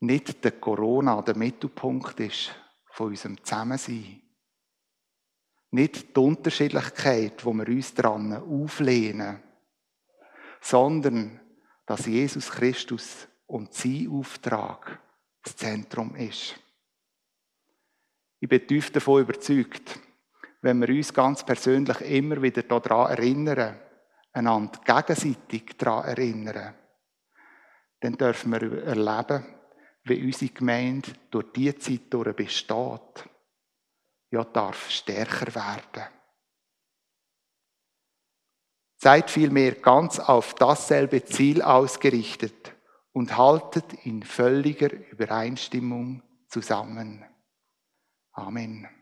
nicht 0.00 0.44
der 0.44 0.52
Corona 0.52 1.20
der 1.22 1.36
Mittelpunkt 1.36 2.20
ist 2.20 2.54
von 2.92 3.08
unserem 3.08 3.42
Zusammensein. 3.42 4.22
Nicht 5.72 6.16
die 6.16 6.20
Unterschiedlichkeit, 6.20 7.44
wo 7.44 7.52
wir 7.52 7.66
uns 7.66 7.92
daran 7.94 8.32
auflehnen, 8.32 9.42
sondern 10.60 11.40
dass 11.84 12.06
Jesus 12.06 12.48
Christus 12.48 13.26
und 13.48 13.74
sein 13.74 14.08
Auftrag 14.08 15.00
das 15.42 15.56
Zentrum 15.56 16.14
ist. 16.14 16.54
Ich 18.38 18.48
bin 18.48 18.64
tief 18.68 18.92
davon 18.92 19.22
überzeugt, 19.22 19.98
wenn 20.62 20.80
wir 20.80 20.90
uns 20.90 21.12
ganz 21.12 21.44
persönlich 21.44 22.00
immer 22.02 22.40
wieder 22.40 22.62
daran 22.62 23.10
erinnern, 23.10 23.80
einander 24.32 24.78
gegenseitig 24.84 25.76
daran 25.76 26.04
erinnern, 26.04 26.74
dann 28.00 28.12
dürfen 28.16 28.52
wir 28.52 28.84
erleben, 28.84 29.44
wie 30.04 30.24
unsere 30.24 30.52
Gemeinde 30.52 31.12
durch 31.30 31.52
diese 31.52 31.78
Zeit 31.78 32.02
durch 32.10 32.34
besteht. 32.34 33.28
Ja, 34.30 34.44
darf 34.44 34.90
stärker 34.90 35.54
werden. 35.54 36.08
Seid 38.96 39.30
vielmehr 39.30 39.72
ganz 39.72 40.18
auf 40.18 40.54
dasselbe 40.54 41.24
Ziel 41.24 41.62
ausgerichtet 41.62 42.74
und 43.12 43.36
haltet 43.36 44.04
in 44.04 44.22
völliger 44.22 44.92
Übereinstimmung 44.92 46.22
zusammen. 46.48 47.24
Amen. 48.32 48.97